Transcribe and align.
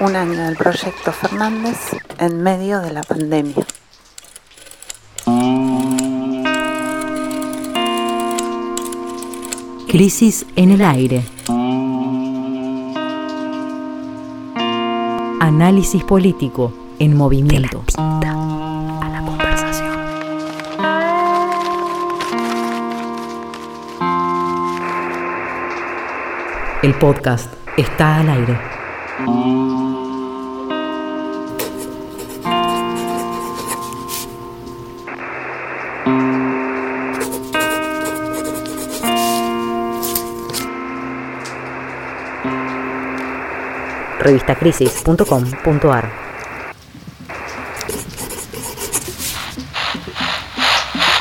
un 0.00 0.16
año 0.16 0.44
del 0.44 0.56
proyecto 0.56 1.12
Fernández 1.12 1.76
en 2.18 2.42
medio 2.42 2.80
de 2.80 2.92
la 2.92 3.02
pandemia. 3.02 3.66
Crisis 9.88 10.46
en 10.56 10.70
el 10.70 10.82
aire. 10.82 11.22
Análisis 15.40 16.02
político 16.04 16.72
en 16.98 17.16
movimiento. 17.16 17.84
a 17.96 19.08
la 19.12 19.22
conversación. 19.24 19.90
El 26.82 26.94
podcast 26.94 27.52
está 27.76 28.18
al 28.18 28.30
aire. 28.30 29.69
revistacrisis.com.ar 44.30 46.30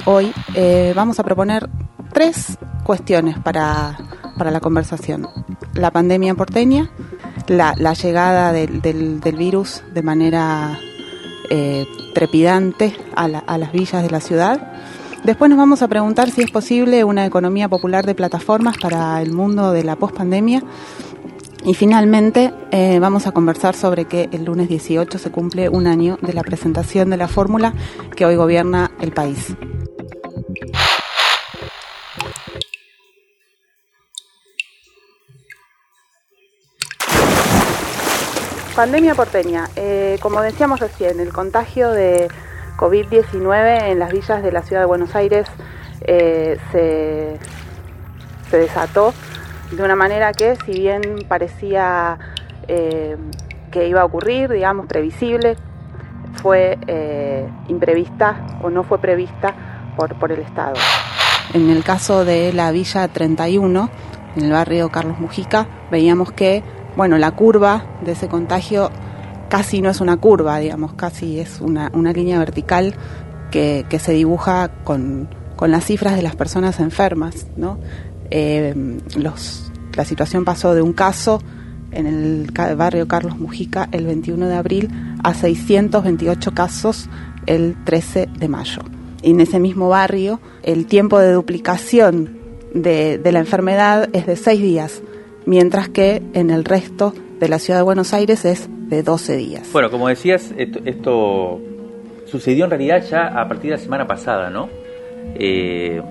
Hoy 0.06 0.32
eh, 0.54 0.94
vamos 0.96 1.20
a 1.20 1.24
proponer 1.24 1.68
tres 2.14 2.58
cuestiones 2.86 3.38
para, 3.40 3.98
la 4.38 4.60
conversación. 4.60 5.28
La 5.74 5.92
pandemia 5.92 6.36
porteña, 6.36 6.90
la, 7.48 7.74
llegada 7.94 8.52
del, 8.52 8.82
del, 8.82 9.36
virus 9.38 9.84
de 9.94 10.04
manera 10.04 10.80
eh, 11.50 11.86
trepidante 12.14 12.96
a, 13.16 13.26
a 13.26 13.58
las 13.58 13.72
villas 13.72 14.04
de 14.04 14.10
la 14.10 14.20
ciudad. 14.20 14.74
Después 15.24 15.50
nos 15.50 15.58
vamos 15.58 15.82
a 15.82 15.88
preguntar 15.88 16.30
si 16.30 16.42
es 16.42 16.52
posible 16.52 17.04
una 17.04 17.26
economía 17.26 17.68
popular 17.68 18.06
de 18.06 18.14
plataformas 18.14 18.78
para 18.78 19.22
el 19.22 19.32
mundo 19.32 19.72
de 19.72 19.84
la 19.84 19.96
pospandemia. 19.96 20.62
Y 21.66 21.74
finalmente 21.74 22.54
eh, 22.70 23.00
vamos 23.00 23.26
a 23.26 23.32
conversar 23.32 23.76
sobre 23.76 24.06
que 24.06 24.30
el 24.32 24.46
lunes 24.46 24.70
18 24.70 25.18
se 25.18 25.32
cumple 25.32 25.68
un 25.68 25.88
año 25.88 26.20
de 26.22 26.34
la 26.34 26.44
presentación 26.44 27.10
de 27.10 27.18
la 27.18 27.28
fórmula 27.28 27.74
que 28.16 28.24
hoy 28.24 28.36
gobierna 28.36 28.92
el 29.02 29.12
país. 29.12 29.56
Pandemia 38.76 39.16
porteña. 39.16 39.70
Eh, 39.78 40.18
como 40.22 40.42
decíamos 40.42 40.82
recién, 40.82 41.22
el 41.22 41.32
contagio 41.32 41.92
de 41.92 42.28
COVID-19 42.76 43.84
en 43.84 44.00
las 44.00 44.12
villas 44.12 44.44
de 44.44 44.52
la 44.52 44.64
ciudad 44.64 44.82
de 44.82 44.86
Buenos 44.86 45.16
Aires 45.16 45.48
eh, 46.02 46.58
se, 46.74 47.40
desató 48.58 49.14
de 49.72 49.82
una 49.82 49.96
manera 49.96 50.34
que, 50.34 50.58
si 50.66 50.74
bien 50.74 51.26
parecía 51.26 52.18
eh, 52.68 53.16
que 53.72 53.88
iba 53.88 54.02
a 54.02 54.06
ocurrir, 54.06 54.50
digamos, 54.52 54.88
previsible, 54.88 55.56
fue 56.42 56.78
imprevista 57.70 58.46
o 58.62 58.70
no 58.70 58.84
fue 58.84 59.00
prevista 59.00 59.56
por, 59.96 60.20
por 60.20 60.34
el 60.34 60.42
Estado. 60.42 60.76
En 61.54 61.70
el 61.70 61.82
caso 61.86 62.26
de 62.26 62.52
la 62.52 62.72
Villa 62.72 63.08
31, 63.08 63.90
en 64.36 64.44
el 64.44 64.52
barrio 64.52 64.90
Carlos 64.90 65.18
Mujica, 65.20 65.66
veíamos 65.90 66.34
que 66.34 66.62
bueno, 66.96 67.18
la 67.18 67.32
curva 67.32 67.86
de 68.04 68.14
ese 68.14 68.28
contagio 68.28 68.92
casi 69.50 69.82
no 69.82 69.90
es 69.90 70.02
una 70.02 70.18
curva, 70.18 70.60
digamos, 70.60 70.94
casi 70.94 71.40
es 71.40 71.62
una, 71.62 71.90
línea 72.14 72.40
vertical 72.40 72.96
que, 73.52 73.86
se 74.00 74.14
dibuja 74.14 74.70
con, 74.84 75.30
las 75.62 75.86
cifras 75.86 76.16
de 76.16 76.22
las 76.22 76.36
personas 76.36 76.80
enfermas, 76.80 77.48
¿no? 77.56 77.80
Eh, 78.32 78.74
la 79.96 80.06
situación 80.06 80.46
pasó 80.46 80.74
de 80.74 80.82
un 80.82 80.94
caso 80.94 81.42
en 81.92 82.08
el 82.08 82.52
barrio 82.76 83.08
Carlos 83.08 83.38
Mujica 83.38 83.88
el 83.92 84.06
21 84.06 84.48
de 84.48 84.56
abril 84.56 84.90
a 85.24 85.34
628 85.34 86.54
casos 86.54 87.10
el 87.46 87.76
13 87.86 88.28
de 88.38 88.48
mayo. 88.50 88.82
Y 89.22 89.32
en 89.32 89.40
ese 89.40 89.60
mismo 89.60 89.88
barrio 89.90 90.42
el 90.64 90.86
tiempo 90.88 91.20
de 91.20 91.32
duplicación 91.32 92.38
de, 92.74 93.18
de 93.18 93.32
la 93.32 93.40
enfermedad 93.40 94.10
es 94.12 94.26
de 94.26 94.36
seis 94.36 94.62
días 94.62 95.02
mientras 95.46 95.90
que 95.90 96.22
en 96.34 96.50
el 96.50 96.66
resto 96.66 97.14
de 97.40 97.48
la 97.50 97.60
ciudad 97.60 97.80
de 97.80 97.84
Buenos 97.84 98.14
Aires 98.14 98.46
es 98.46 98.68
de 98.90 99.04
12 99.04 99.38
días. 99.38 99.70
Bueno, 99.72 99.90
como 99.90 100.08
decías, 100.08 100.54
esto, 100.58 101.60
sucedió 102.26 102.66
en 102.66 102.72
realidad 102.72 103.04
ya 103.10 103.28
a 103.28 103.48
partir 103.48 103.72
de 103.72 103.78
la 103.78 103.84
semana 103.84 104.08
pasada, 104.08 104.50
¿no? 104.50 104.70
Eh, 105.36 106.02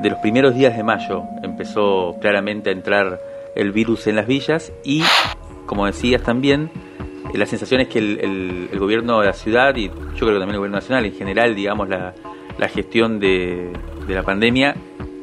de 0.00 0.10
los 0.10 0.18
primeros 0.18 0.54
días 0.54 0.76
de 0.76 0.82
mayo 0.82 1.22
empezó 1.42 2.16
claramente 2.20 2.70
a 2.70 2.72
entrar 2.72 3.20
el 3.54 3.72
virus 3.72 4.06
en 4.06 4.16
las 4.16 4.26
villas 4.26 4.72
y, 4.84 5.02
como 5.66 5.86
decías 5.86 6.22
también, 6.22 6.70
eh, 7.32 7.38
la 7.38 7.46
sensación 7.46 7.80
es 7.80 7.88
que 7.88 7.98
el, 7.98 8.68
gobierno 8.78 9.20
de 9.20 9.26
la 9.26 9.32
ciudad 9.32 9.76
y 9.76 9.88
yo 9.88 9.92
creo 10.18 10.34
que 10.34 10.38
también 10.38 10.54
el 10.54 10.58
gobierno 10.58 10.76
nacional 10.78 11.04
en 11.04 11.14
general, 11.14 11.54
digamos, 11.54 11.88
la, 11.88 12.14
gestión 12.68 13.18
de, 13.18 13.72
de 14.06 14.14
la 14.14 14.22
pandemia 14.22 14.76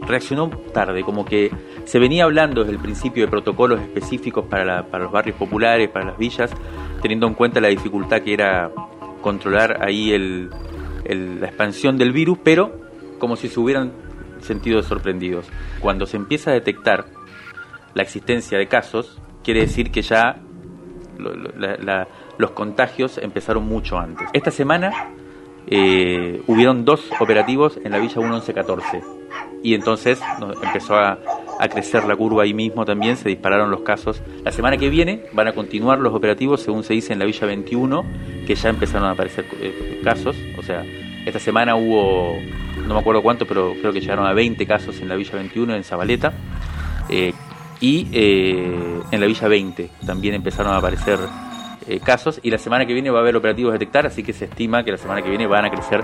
reaccionó 0.05 0.49
tarde, 0.73 1.03
como 1.03 1.23
que 1.23 1.51
se 1.89 1.97
venía 1.97 2.25
hablando 2.25 2.61
desde 2.61 2.73
el 2.73 2.79
principio 2.79 3.25
de 3.25 3.31
protocolos 3.31 3.81
específicos 3.81 4.45
para, 4.45 4.83
los 4.83 5.11
barrios 5.11 5.35
populares, 5.35 5.89
para 5.89 6.05
las 6.05 6.19
villas, 6.19 6.51
teniendo 7.01 7.25
en 7.25 7.33
cuenta 7.33 7.59
la 7.59 7.69
dificultad 7.69 8.21
que 8.21 8.33
era 8.33 8.69
controlar 9.23 9.83
ahí 9.83 10.15
la 11.03 11.47
expansión 11.47 11.97
del 11.97 12.11
virus, 12.11 12.37
pero 12.43 12.79
como 13.17 13.35
si 13.35 13.47
se 13.47 13.59
hubieran 13.59 13.91
sentido 14.39 14.83
sorprendidos. 14.83 15.47
Cuando 15.79 16.05
se 16.05 16.17
empieza 16.17 16.51
a 16.51 16.53
detectar 16.53 17.07
la 17.95 18.03
existencia 18.03 18.59
de 18.59 18.67
casos, 18.67 19.19
quiere 19.43 19.61
decir 19.61 19.89
que 19.89 20.03
ya 20.03 20.39
los 22.37 22.51
contagios 22.51 23.17
empezaron 23.17 23.65
mucho 23.65 23.97
antes. 23.97 24.27
Esta 24.33 24.51
semana 24.51 25.09
eh, 25.65 26.43
hubieron 26.45 26.85
dos 26.85 27.09
operativos 27.19 27.79
en 27.83 27.93
la 27.93 27.97
Villa 27.97 28.21
1114 28.21 29.01
y 29.63 29.73
entonces 29.73 30.19
empezó 30.63 30.95
a, 30.95 31.19
a 31.59 31.67
crecer 31.67 32.05
la 32.05 32.15
curva 32.15 32.43
ahí 32.43 32.53
mismo 32.53 32.85
también, 32.85 33.17
se 33.17 33.27
dispararon 33.27 33.69
los 33.69 33.81
casos. 33.81 34.21
La 34.45 34.51
semana 34.51 34.77
que 34.77 34.89
viene 34.89 35.25
van 35.33 35.49
a 35.49 35.51
continuar 35.51 35.99
los 35.99 36.13
operativos, 36.13 36.61
según 36.61 36.85
se 36.85 36.93
dice 36.93 37.11
en 37.11 37.19
la 37.19 37.25
Villa 37.25 37.45
21, 37.45 38.05
que 38.47 38.55
ya 38.55 38.69
empezaron 38.69 39.09
a 39.09 39.11
aparecer 39.11 39.45
eh, 39.59 39.99
casos. 40.01 40.37
O 40.57 40.63
sea, 40.63 40.85
esta 41.25 41.37
semana 41.37 41.75
hubo, 41.75 42.37
no 42.87 42.93
me 42.93 42.99
acuerdo 43.01 43.21
cuánto, 43.21 43.45
pero 43.45 43.73
creo 43.81 43.91
que 43.91 43.99
llegaron 43.99 44.25
a 44.25 44.31
20 44.31 44.65
casos 44.65 45.01
en 45.01 45.09
la 45.09 45.15
Villa 45.15 45.33
21, 45.33 45.75
en 45.75 45.83
Zabaleta. 45.83 46.31
Eh, 47.09 47.33
y 47.81 48.07
eh, 48.13 49.01
en 49.11 49.19
la 49.19 49.27
Villa 49.27 49.49
20 49.49 49.89
también 50.05 50.35
empezaron 50.35 50.71
a 50.71 50.77
aparecer 50.77 51.19
casos. 52.05 52.39
Y 52.41 52.51
la 52.51 52.57
semana 52.57 52.85
que 52.85 52.93
viene 52.93 53.09
va 53.09 53.17
a 53.17 53.21
haber 53.21 53.35
operativos 53.35 53.73
de 53.73 53.79
detectar, 53.79 54.05
así 54.05 54.23
que 54.23 54.31
se 54.31 54.45
estima 54.45 54.83
que 54.83 54.91
la 54.91 54.97
semana 54.97 55.21
que 55.21 55.29
viene 55.29 55.45
van 55.47 55.65
a 55.65 55.71
crecer 55.71 56.03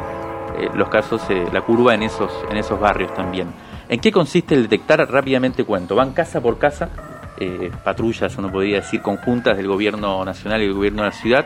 los 0.73 0.89
casos, 0.89 1.21
la 1.51 1.61
curva 1.61 1.93
en 1.93 2.03
esos, 2.03 2.31
en 2.49 2.57
esos 2.57 2.79
barrios 2.79 3.13
también. 3.13 3.53
¿En 3.88 3.99
qué 3.99 4.11
consiste 4.11 4.55
el 4.55 4.63
detectar? 4.63 5.00
Rápidamente 5.12 5.63
cuento. 5.63 5.95
Van 5.95 6.13
casa 6.13 6.41
por 6.41 6.57
casa, 6.57 6.89
eh, 7.38 7.71
patrullas, 7.83 8.35
uno 8.38 8.51
podría 8.51 8.77
decir, 8.77 9.01
conjuntas 9.01 9.57
del 9.57 9.68
gobierno 9.68 10.25
nacional 10.25 10.62
y 10.62 10.65
del 10.65 10.74
gobierno 10.74 11.03
de 11.03 11.09
la 11.09 11.15
ciudad, 11.15 11.45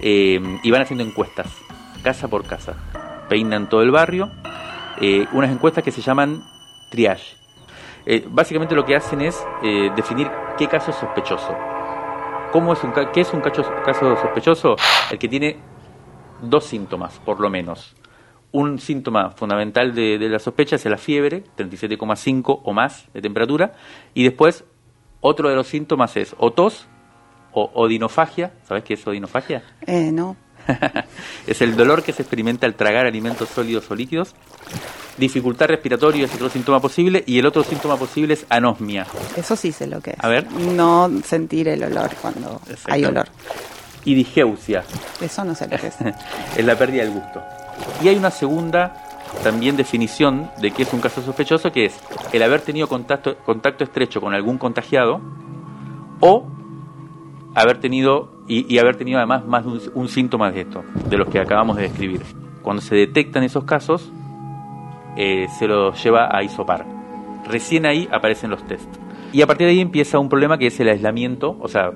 eh, 0.00 0.40
y 0.62 0.70
van 0.70 0.82
haciendo 0.82 1.04
encuestas, 1.04 1.48
casa 2.04 2.28
por 2.28 2.46
casa. 2.46 2.74
Peinan 3.28 3.68
todo 3.68 3.82
el 3.82 3.90
barrio, 3.90 4.30
eh, 5.00 5.26
unas 5.32 5.50
encuestas 5.50 5.82
que 5.82 5.90
se 5.90 6.02
llaman 6.02 6.42
triage. 6.90 7.36
básicamente 8.28 8.74
lo 8.74 8.84
que 8.84 8.96
hacen 8.96 9.20
es 9.20 9.42
definir 9.96 10.28
qué 10.58 10.66
caso 10.66 10.90
es 10.90 10.96
sospechoso. 10.96 11.56
¿Cómo 12.52 12.72
es 12.72 12.82
un, 12.84 12.92
¿Qué 13.12 13.20
es 13.20 13.32
un 13.32 13.40
caso 13.40 13.62
sospechoso? 14.20 14.76
El 15.10 15.18
que 15.18 15.28
tiene 15.28 15.56
dos 16.42 16.64
síntomas, 16.64 17.20
por 17.20 17.40
lo 17.40 17.48
menos 17.48 17.94
un 18.52 18.78
síntoma 18.78 19.30
fundamental 19.30 19.94
de, 19.94 20.18
la 20.18 20.38
sospecha 20.38 20.76
es 20.76 20.84
la 20.84 20.98
fiebre, 20.98 21.42
37,5 21.56 22.60
o 22.62 22.72
más 22.72 23.06
de 23.12 23.22
temperatura, 23.22 23.72
y 24.14 24.24
después 24.24 24.64
otro 25.20 25.48
de 25.48 25.56
los 25.56 25.66
síntomas 25.66 26.16
es 26.16 26.34
o 26.38 26.52
tos 26.52 26.86
o 27.52 27.70
odinofagia. 27.74 28.52
¿Sabes 28.66 28.84
qué 28.84 28.94
es 28.94 29.06
odinofagia? 29.06 29.62
Eh, 29.86 30.10
no. 30.12 30.36
es 31.46 31.60
el 31.60 31.76
dolor 31.76 32.02
que 32.02 32.12
se 32.12 32.22
experimenta 32.22 32.66
al 32.66 32.74
tragar 32.74 33.06
alimentos 33.06 33.48
sólidos 33.48 33.90
o 33.90 33.94
líquidos. 33.94 34.34
Dificultad 35.16 35.66
respiratoria 35.66 36.24
es 36.24 36.34
otro 36.34 36.48
síntoma 36.48 36.80
posible 36.80 37.22
y 37.26 37.38
el 37.38 37.46
otro 37.46 37.62
síntoma 37.62 37.96
posible 37.96 38.34
es 38.34 38.46
anosmia. 38.48 39.06
Eso 39.36 39.56
sí 39.56 39.72
sé 39.72 39.86
lo 39.86 40.00
que 40.00 40.10
es. 40.10 40.16
A 40.18 40.28
ver. 40.28 40.50
No 40.50 41.10
sentir 41.24 41.68
el 41.68 41.82
olor 41.84 42.10
cuando 42.20 42.60
hay 42.84 43.04
olor. 43.04 43.28
Y 44.04 44.14
digeusia. 44.14 44.84
Eso 45.20 45.44
no 45.44 45.54
sé 45.54 45.68
lo 45.68 45.78
que 45.78 45.88
es. 45.88 45.96
es 46.56 46.64
la 46.64 46.76
pérdida 46.76 47.02
del 47.02 47.12
gusto. 47.12 47.42
Y 48.02 48.08
hay 48.08 48.16
una 48.16 48.30
segunda 48.30 48.94
también 49.42 49.76
definición 49.76 50.50
de 50.60 50.70
que 50.70 50.82
es 50.82 50.92
un 50.92 51.00
caso 51.00 51.22
sospechoso, 51.22 51.72
que 51.72 51.86
es 51.86 52.00
el 52.32 52.42
haber 52.42 52.60
tenido 52.60 52.88
contacto, 52.88 53.36
contacto 53.38 53.84
estrecho 53.84 54.20
con 54.20 54.34
algún 54.34 54.58
contagiado 54.58 55.20
o 56.20 56.46
haber 57.54 57.78
tenido 57.80 58.32
y, 58.48 58.78
haber 58.78 58.96
tenido 58.96 59.18
además 59.18 59.46
más 59.46 59.64
de 59.64 59.90
un, 59.94 60.08
síntoma 60.08 60.50
de 60.50 60.62
esto, 60.62 60.84
de 61.08 61.16
los 61.16 61.28
que 61.28 61.38
acabamos 61.38 61.76
de 61.76 61.84
describir. 61.84 62.22
Cuando 62.62 62.82
se 62.82 62.94
detectan 62.94 63.44
esos 63.44 63.64
casos, 63.64 64.12
eh, 65.16 65.46
se 65.58 65.66
los 65.66 66.02
lleva 66.02 66.28
a 66.30 66.42
isopar. 66.42 66.84
Recién 67.48 67.86
ahí 67.86 68.08
aparecen 68.12 68.50
los 68.50 68.62
test. 68.66 68.88
Y 69.32 69.42
a 69.42 69.46
partir 69.46 69.66
de 69.66 69.72
ahí 69.72 69.80
empieza 69.80 70.18
un 70.18 70.28
problema 70.28 70.58
que 70.58 70.66
es 70.66 70.80
el 70.80 70.88
aislamiento, 70.88 71.56
o 71.60 71.68
sea, 71.68 71.92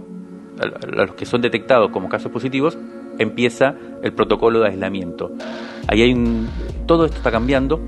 los 0.86 1.14
que 1.14 1.26
son 1.26 1.42
detectados 1.42 1.90
como 1.90 2.08
casos 2.08 2.32
positivos, 2.32 2.78
empieza 3.18 3.74
el 4.02 4.12
protocolo 4.12 4.60
de 4.60 4.68
aislamiento. 4.68 5.32
Ahí 5.88 6.02
hay 6.02 6.12
un, 6.12 6.48
todo 6.86 7.04
esto 7.04 7.18
está 7.18 7.30
cambiando 7.30 7.80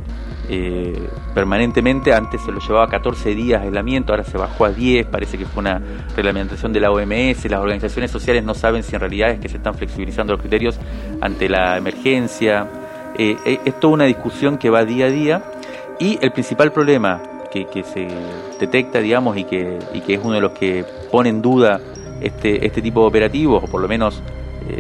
eh, 0.48 1.08
permanentemente. 1.34 2.12
Antes 2.14 2.40
se 2.42 2.52
lo 2.52 2.60
llevaba 2.60 2.88
14 2.88 3.34
días 3.34 3.60
de 3.60 3.66
aislamiento, 3.68 4.12
ahora 4.12 4.24
se 4.24 4.38
bajó 4.38 4.64
a 4.64 4.70
10. 4.70 5.06
Parece 5.06 5.36
que 5.36 5.44
fue 5.44 5.60
una 5.60 5.80
reglamentación 6.16 6.72
de 6.72 6.80
la 6.80 6.90
OMS. 6.90 7.44
Las 7.50 7.60
organizaciones 7.60 8.10
sociales 8.10 8.44
no 8.44 8.54
saben 8.54 8.82
si 8.82 8.94
en 8.94 9.00
realidad 9.00 9.30
es 9.30 9.40
que 9.40 9.48
se 9.48 9.58
están 9.58 9.74
flexibilizando 9.74 10.32
los 10.32 10.40
criterios 10.40 10.78
ante 11.20 11.48
la 11.48 11.76
emergencia. 11.76 12.66
Eh, 13.16 13.36
eh, 13.44 13.60
es 13.64 13.78
toda 13.78 13.94
una 13.94 14.04
discusión 14.04 14.58
que 14.58 14.70
va 14.70 14.84
día 14.84 15.06
a 15.06 15.10
día. 15.10 15.42
Y 16.00 16.18
el 16.22 16.32
principal 16.32 16.72
problema 16.72 17.20
que, 17.50 17.66
se 17.82 18.06
detecta, 18.60 19.00
digamos, 19.00 19.36
y 19.36 19.44
que, 19.44 19.78
y 19.92 20.00
que 20.00 20.14
es 20.14 20.20
uno 20.22 20.34
de 20.34 20.40
los 20.40 20.52
que 20.52 20.84
pone 21.10 21.28
en 21.28 21.42
duda 21.42 21.80
este, 22.20 22.64
este 22.64 22.82
tipo 22.82 23.00
de 23.00 23.06
operativos, 23.08 23.64
o 23.64 23.66
por 23.66 23.80
lo 23.80 23.88
menos 23.88 24.22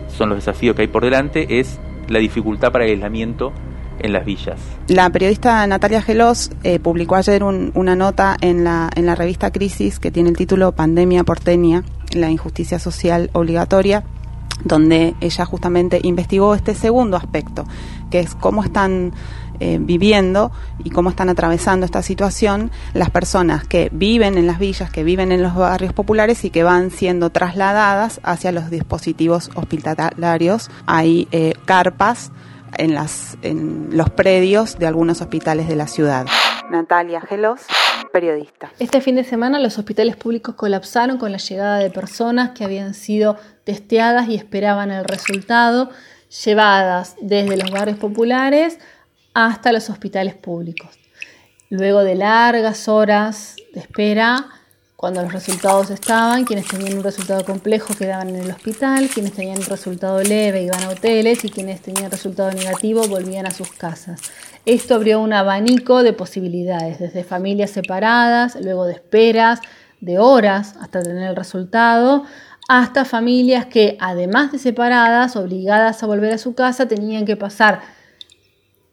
son 0.08 0.30
los 0.30 0.38
desafíos 0.38 0.74
que 0.76 0.82
hay 0.82 0.88
por 0.88 1.04
delante, 1.04 1.60
es 1.60 1.78
la 2.08 2.18
dificultad 2.18 2.72
para 2.72 2.84
el 2.84 2.92
aislamiento 2.92 3.52
en 4.00 4.12
las 4.12 4.24
villas. 4.24 4.58
La 4.88 5.10
periodista 5.10 5.66
Natalia 5.66 6.02
Gelos 6.02 6.50
eh, 6.62 6.78
publicó 6.78 7.16
ayer 7.16 7.42
una 7.42 7.96
nota 7.96 8.36
en 8.40 8.64
la, 8.64 8.90
en 8.94 9.06
la 9.06 9.14
revista 9.14 9.50
Crisis 9.50 9.98
que 9.98 10.10
tiene 10.10 10.30
el 10.30 10.36
título 10.36 10.72
Pandemia 10.72 11.24
porteña, 11.24 11.84
la 12.12 12.30
injusticia 12.30 12.78
social 12.78 13.30
obligatoria, 13.32 14.04
donde 14.64 15.14
ella 15.20 15.44
justamente 15.44 16.00
investigó 16.02 16.54
este 16.54 16.74
segundo 16.74 17.16
aspecto, 17.16 17.64
que 18.10 18.20
es 18.20 18.34
cómo 18.34 18.64
están 18.64 19.12
eh, 19.60 19.78
viviendo 19.80 20.52
y 20.84 20.90
cómo 20.90 21.10
están 21.10 21.28
atravesando 21.28 21.84
esta 21.84 22.02
situación 22.02 22.70
las 22.94 23.10
personas 23.10 23.66
que 23.66 23.88
viven 23.92 24.38
en 24.38 24.46
las 24.46 24.58
villas, 24.58 24.90
que 24.90 25.04
viven 25.04 25.32
en 25.32 25.42
los 25.42 25.54
barrios 25.54 25.92
populares 25.92 26.44
y 26.44 26.50
que 26.50 26.62
van 26.62 26.90
siendo 26.90 27.30
trasladadas 27.30 28.20
hacia 28.22 28.52
los 28.52 28.70
dispositivos 28.70 29.50
hospitalarios. 29.54 30.70
Hay 30.86 31.28
eh, 31.32 31.54
carpas 31.64 32.30
en, 32.76 32.94
las, 32.94 33.38
en 33.42 33.88
los 33.96 34.10
predios 34.10 34.78
de 34.78 34.86
algunos 34.86 35.20
hospitales 35.20 35.68
de 35.68 35.76
la 35.76 35.86
ciudad. 35.86 36.26
Natalia 36.70 37.20
Gelos, 37.20 37.62
periodista. 38.12 38.70
Este 38.78 39.00
fin 39.00 39.16
de 39.16 39.24
semana 39.24 39.58
los 39.58 39.78
hospitales 39.78 40.16
públicos 40.16 40.54
colapsaron 40.54 41.18
con 41.18 41.32
la 41.32 41.38
llegada 41.38 41.78
de 41.78 41.90
personas 41.90 42.50
que 42.50 42.64
habían 42.64 42.94
sido 42.94 43.36
testeadas 43.64 44.28
y 44.28 44.34
esperaban 44.34 44.90
el 44.90 45.04
resultado, 45.04 45.90
llevadas 46.44 47.16
desde 47.22 47.56
los 47.56 47.70
barrios 47.70 47.98
populares 47.98 48.78
hasta 49.38 49.70
los 49.70 49.88
hospitales 49.88 50.34
públicos. 50.34 50.90
Luego 51.70 52.02
de 52.02 52.16
largas 52.16 52.88
horas 52.88 53.54
de 53.72 53.78
espera, 53.78 54.46
cuando 54.96 55.22
los 55.22 55.32
resultados 55.32 55.90
estaban, 55.90 56.44
quienes 56.44 56.66
tenían 56.66 56.98
un 56.98 57.04
resultado 57.04 57.44
complejo 57.44 57.94
quedaban 57.94 58.30
en 58.30 58.42
el 58.42 58.50
hospital, 58.50 59.08
quienes 59.08 59.34
tenían 59.34 59.58
un 59.58 59.66
resultado 59.66 60.20
leve 60.24 60.62
iban 60.62 60.82
a 60.82 60.88
hoteles 60.88 61.44
y 61.44 61.50
quienes 61.50 61.80
tenían 61.80 62.10
resultado 62.10 62.50
negativo 62.50 63.06
volvían 63.06 63.46
a 63.46 63.52
sus 63.52 63.70
casas. 63.70 64.20
Esto 64.66 64.96
abrió 64.96 65.20
un 65.20 65.32
abanico 65.32 66.02
de 66.02 66.12
posibilidades, 66.12 66.98
desde 66.98 67.22
familias 67.22 67.70
separadas, 67.70 68.58
luego 68.60 68.86
de 68.86 68.94
esperas, 68.94 69.60
de 70.00 70.18
horas 70.18 70.74
hasta 70.80 71.00
tener 71.00 71.30
el 71.30 71.36
resultado, 71.36 72.24
hasta 72.68 73.04
familias 73.04 73.66
que, 73.66 73.96
además 74.00 74.50
de 74.50 74.58
separadas, 74.58 75.36
obligadas 75.36 76.02
a 76.02 76.06
volver 76.06 76.32
a 76.32 76.38
su 76.38 76.56
casa, 76.56 76.88
tenían 76.88 77.24
que 77.24 77.36
pasar 77.36 77.97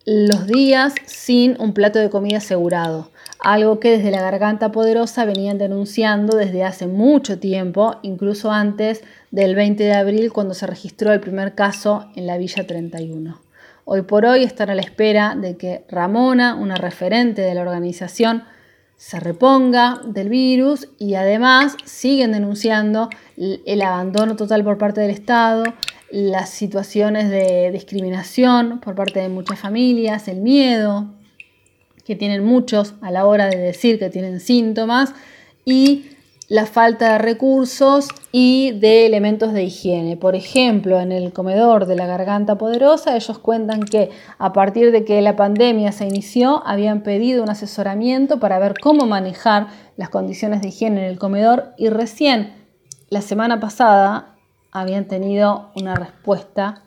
los 0.05 0.45
días 0.45 0.93
sin 1.05 1.59
un 1.59 1.73
plato 1.73 1.97
de 1.97 2.11
comida 2.11 2.37
asegurado, 2.37 3.09
algo 3.39 3.79
que 3.79 3.97
desde 3.97 4.11
la 4.11 4.21
garganta 4.21 4.71
poderosa 4.71 5.25
venían 5.25 5.57
denunciando 5.57 6.37
desde 6.37 6.63
hace 6.63 6.85
mucho 6.85 7.39
tiempo, 7.39 7.95
incluso 8.03 8.51
antes 8.51 9.03
del 9.31 9.55
20 9.55 9.83
de 9.83 9.93
abril 9.93 10.31
cuando 10.31 10.53
se 10.53 10.67
registró 10.67 11.11
el 11.11 11.21
primer 11.21 11.55
caso 11.55 12.07
en 12.15 12.27
la 12.27 12.37
Villa 12.37 12.67
31. 12.67 13.41
Hoy 13.85 14.03
por 14.03 14.25
hoy 14.25 14.43
están 14.43 14.69
a 14.69 14.75
la 14.75 14.81
espera 14.83 15.35
de 15.35 15.57
que 15.57 15.85
Ramona, 15.89 16.53
una 16.53 16.75
referente 16.75 17.41
de 17.41 17.55
la 17.55 17.61
organización, 17.61 18.43
se 18.97 19.19
reponga 19.19 20.01
del 20.05 20.29
virus 20.29 20.87
y 20.99 21.15
además 21.15 21.75
siguen 21.83 22.31
denunciando 22.31 23.09
el 23.37 23.81
abandono 23.81 24.35
total 24.35 24.63
por 24.63 24.77
parte 24.77 25.01
del 25.01 25.11
Estado, 25.11 25.63
las 26.11 26.49
situaciones 26.49 27.29
de 27.29 27.71
discriminación 27.71 28.79
por 28.79 28.95
parte 28.95 29.19
de 29.19 29.29
muchas 29.29 29.59
familias, 29.59 30.27
el 30.27 30.41
miedo 30.41 31.07
que 32.05 32.15
tienen 32.15 32.43
muchos 32.43 32.93
a 33.01 33.11
la 33.11 33.25
hora 33.25 33.47
de 33.47 33.57
decir 33.57 33.97
que 33.97 34.09
tienen 34.09 34.39
síntomas 34.39 35.13
y 35.65 36.05
la 36.47 36.67
falta 36.67 37.13
de 37.13 37.17
recursos 37.17 38.09
y 38.31 38.71
de 38.73 39.07
elementos 39.07 39.53
de 39.53 39.63
higiene. 39.63 40.15
Por 40.15 40.35
ejemplo, 40.35 40.99
en 40.99 41.11
el 41.11 41.33
comedor 41.33 41.87
de 41.87 41.95
la 41.95 42.05
Garganta 42.05 42.57
Poderosa, 42.57 43.15
ellos 43.15 43.39
cuentan 43.39 43.81
que 43.81 44.11
a 44.37 44.53
partir 44.53 44.91
de 44.91 45.03
que 45.03 45.21
la 45.21 45.35
pandemia 45.35 45.91
se 45.91 46.05
inició, 46.05 46.61
habían 46.67 47.01
pedido 47.01 47.41
un 47.41 47.49
asesoramiento 47.49 48.39
para 48.39 48.59
ver 48.59 48.75
cómo 48.79 49.07
manejar 49.07 49.67
las 49.97 50.09
condiciones 50.09 50.61
de 50.61 50.67
higiene 50.67 51.01
en 51.01 51.07
el 51.07 51.17
comedor 51.17 51.73
y 51.77 51.89
recién 51.89 52.53
la 53.09 53.21
semana 53.21 53.59
pasada 53.59 54.34
habían 54.75 55.05
tenido 55.05 55.71
una 55.75 55.95
respuesta 55.95 56.81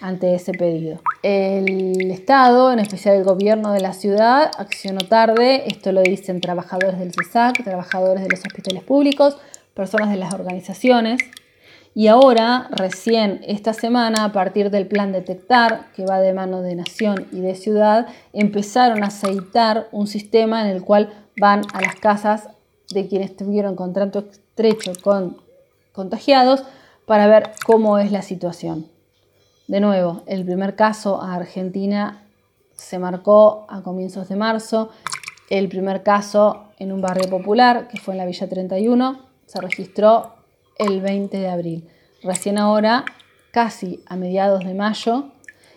ante 0.00 0.34
ese 0.34 0.52
pedido. 0.52 1.00
El 1.22 2.10
Estado, 2.10 2.72
en 2.72 2.80
especial 2.80 3.14
el 3.14 3.22
gobierno 3.22 3.72
de 3.72 3.80
la 3.80 3.92
ciudad, 3.92 4.50
accionó 4.58 5.02
tarde, 5.02 5.68
esto 5.68 5.92
lo 5.92 6.02
dicen 6.02 6.40
trabajadores 6.40 6.98
del 6.98 7.12
CESAC, 7.12 7.62
trabajadores 7.62 8.24
de 8.24 8.28
los 8.28 8.40
hospitales 8.40 8.82
públicos, 8.82 9.38
personas 9.72 10.10
de 10.10 10.16
las 10.16 10.34
organizaciones, 10.34 11.20
y 11.94 12.08
ahora, 12.08 12.68
recién 12.70 13.40
esta 13.46 13.72
semana, 13.72 14.24
a 14.24 14.32
partir 14.32 14.70
del 14.70 14.88
plan 14.88 15.12
Detectar, 15.12 15.92
que 15.94 16.04
va 16.04 16.20
de 16.20 16.32
mano 16.32 16.60
de 16.62 16.74
Nación 16.74 17.26
y 17.30 17.40
de 17.40 17.54
Ciudad, 17.54 18.08
empezaron 18.32 19.04
a 19.04 19.08
aceitar 19.08 19.88
un 19.92 20.08
sistema 20.08 20.62
en 20.62 20.68
el 20.68 20.82
cual 20.82 21.12
van 21.40 21.62
a 21.72 21.80
las 21.80 21.94
casas 21.96 22.48
de 22.90 23.06
quienes 23.06 23.36
tuvieron 23.36 23.76
contrato 23.76 24.24
estrecho 24.30 24.92
con 25.02 25.38
contagiados 25.92 26.62
para 27.08 27.26
ver 27.26 27.52
cómo 27.64 27.98
es 27.98 28.12
la 28.12 28.20
situación. 28.22 28.86
De 29.66 29.80
nuevo, 29.80 30.22
el 30.26 30.44
primer 30.44 30.76
caso 30.76 31.20
a 31.20 31.34
Argentina 31.34 32.22
se 32.74 32.98
marcó 32.98 33.66
a 33.70 33.80
comienzos 33.80 34.28
de 34.28 34.36
marzo. 34.36 34.90
El 35.48 35.70
primer 35.70 36.02
caso 36.02 36.66
en 36.78 36.92
un 36.92 37.00
barrio 37.00 37.28
popular, 37.30 37.88
que 37.88 37.98
fue 37.98 38.12
en 38.12 38.18
la 38.18 38.26
Villa 38.26 38.46
31, 38.46 39.20
se 39.46 39.60
registró 39.60 40.34
el 40.76 41.00
20 41.00 41.38
de 41.38 41.48
abril. 41.48 41.88
Recién 42.22 42.58
ahora, 42.58 43.06
casi 43.52 44.04
a 44.06 44.16
mediados 44.16 44.62
de 44.64 44.74
mayo, 44.74 45.30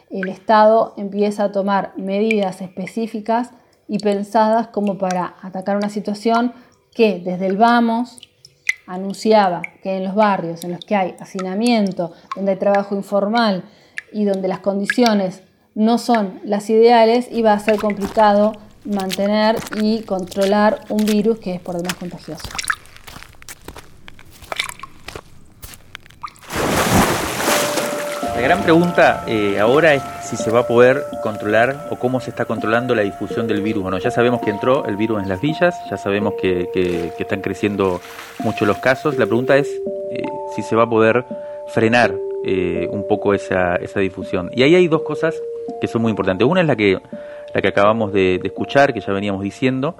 el 0.09 0.27
Estado 0.27 0.93
empieza 0.97 1.45
a 1.45 1.51
tomar 1.53 1.93
medidas 1.95 2.61
específicas 2.61 3.51
y 3.87 3.99
pensadas 3.99 4.67
como 4.67 4.97
para 4.97 5.35
atacar 5.41 5.77
una 5.77 5.89
situación 5.89 6.51
que 6.93 7.19
desde 7.19 7.47
el 7.47 7.55
vamos 7.55 8.19
anunciaba 8.91 9.61
que 9.81 9.95
en 9.95 10.03
los 10.03 10.15
barrios 10.15 10.63
en 10.63 10.71
los 10.73 10.83
que 10.83 10.95
hay 10.95 11.15
hacinamiento, 11.19 12.11
donde 12.35 12.51
hay 12.51 12.57
trabajo 12.57 12.95
informal 12.95 13.63
y 14.11 14.25
donde 14.25 14.49
las 14.49 14.59
condiciones 14.59 15.43
no 15.75 15.97
son 15.97 16.41
las 16.43 16.69
ideales, 16.69 17.27
iba 17.31 17.53
a 17.53 17.59
ser 17.59 17.77
complicado 17.77 18.51
mantener 18.83 19.55
y 19.81 20.01
controlar 20.01 20.81
un 20.89 21.05
virus 21.05 21.39
que 21.39 21.53
es 21.53 21.61
por 21.61 21.77
demás 21.77 21.93
contagioso. 21.93 22.49
La 28.41 28.47
gran 28.47 28.63
pregunta 28.63 29.23
eh, 29.27 29.59
ahora 29.59 29.93
es 29.93 30.01
si 30.23 30.35
se 30.35 30.49
va 30.49 30.61
a 30.61 30.67
poder 30.67 31.03
controlar 31.21 31.75
o 31.91 31.97
cómo 31.97 32.19
se 32.19 32.31
está 32.31 32.45
controlando 32.45 32.95
la 32.95 33.03
difusión 33.03 33.45
del 33.45 33.61
virus. 33.61 33.83
Bueno, 33.83 33.99
ya 33.99 34.09
sabemos 34.09 34.41
que 34.41 34.49
entró 34.49 34.83
el 34.87 34.95
virus 34.95 35.21
en 35.21 35.29
las 35.29 35.39
villas, 35.39 35.75
ya 35.91 35.95
sabemos 35.95 36.33
que, 36.41 37.11
están 37.19 37.41
creciendo 37.41 38.01
mucho 38.39 38.65
los 38.65 38.79
casos. 38.79 39.19
La 39.19 39.27
pregunta 39.27 39.57
es 39.57 39.69
eh, 40.11 40.23
si 40.55 40.63
se 40.63 40.75
va 40.75 40.85
a 40.85 40.89
poder 40.89 41.23
frenar 41.67 42.15
eh, 42.43 42.87
un 42.89 43.07
poco 43.07 43.35
esa, 43.35 43.75
esa 43.75 43.99
difusión. 43.99 44.49
Y 44.55 44.63
ahí 44.63 44.73
hay 44.73 44.87
dos 44.87 45.03
cosas 45.03 45.35
que 45.79 45.85
son 45.85 46.01
muy 46.01 46.09
importantes. 46.09 46.47
Una 46.47 46.61
es 46.61 46.67
la 46.67 46.75
que, 46.75 46.97
la 47.53 47.61
que 47.61 47.67
acabamos 47.67 48.11
de, 48.11 48.39
escuchar, 48.43 48.91
que 48.91 49.01
ya 49.01 49.13
veníamos 49.13 49.43
diciendo, 49.43 49.93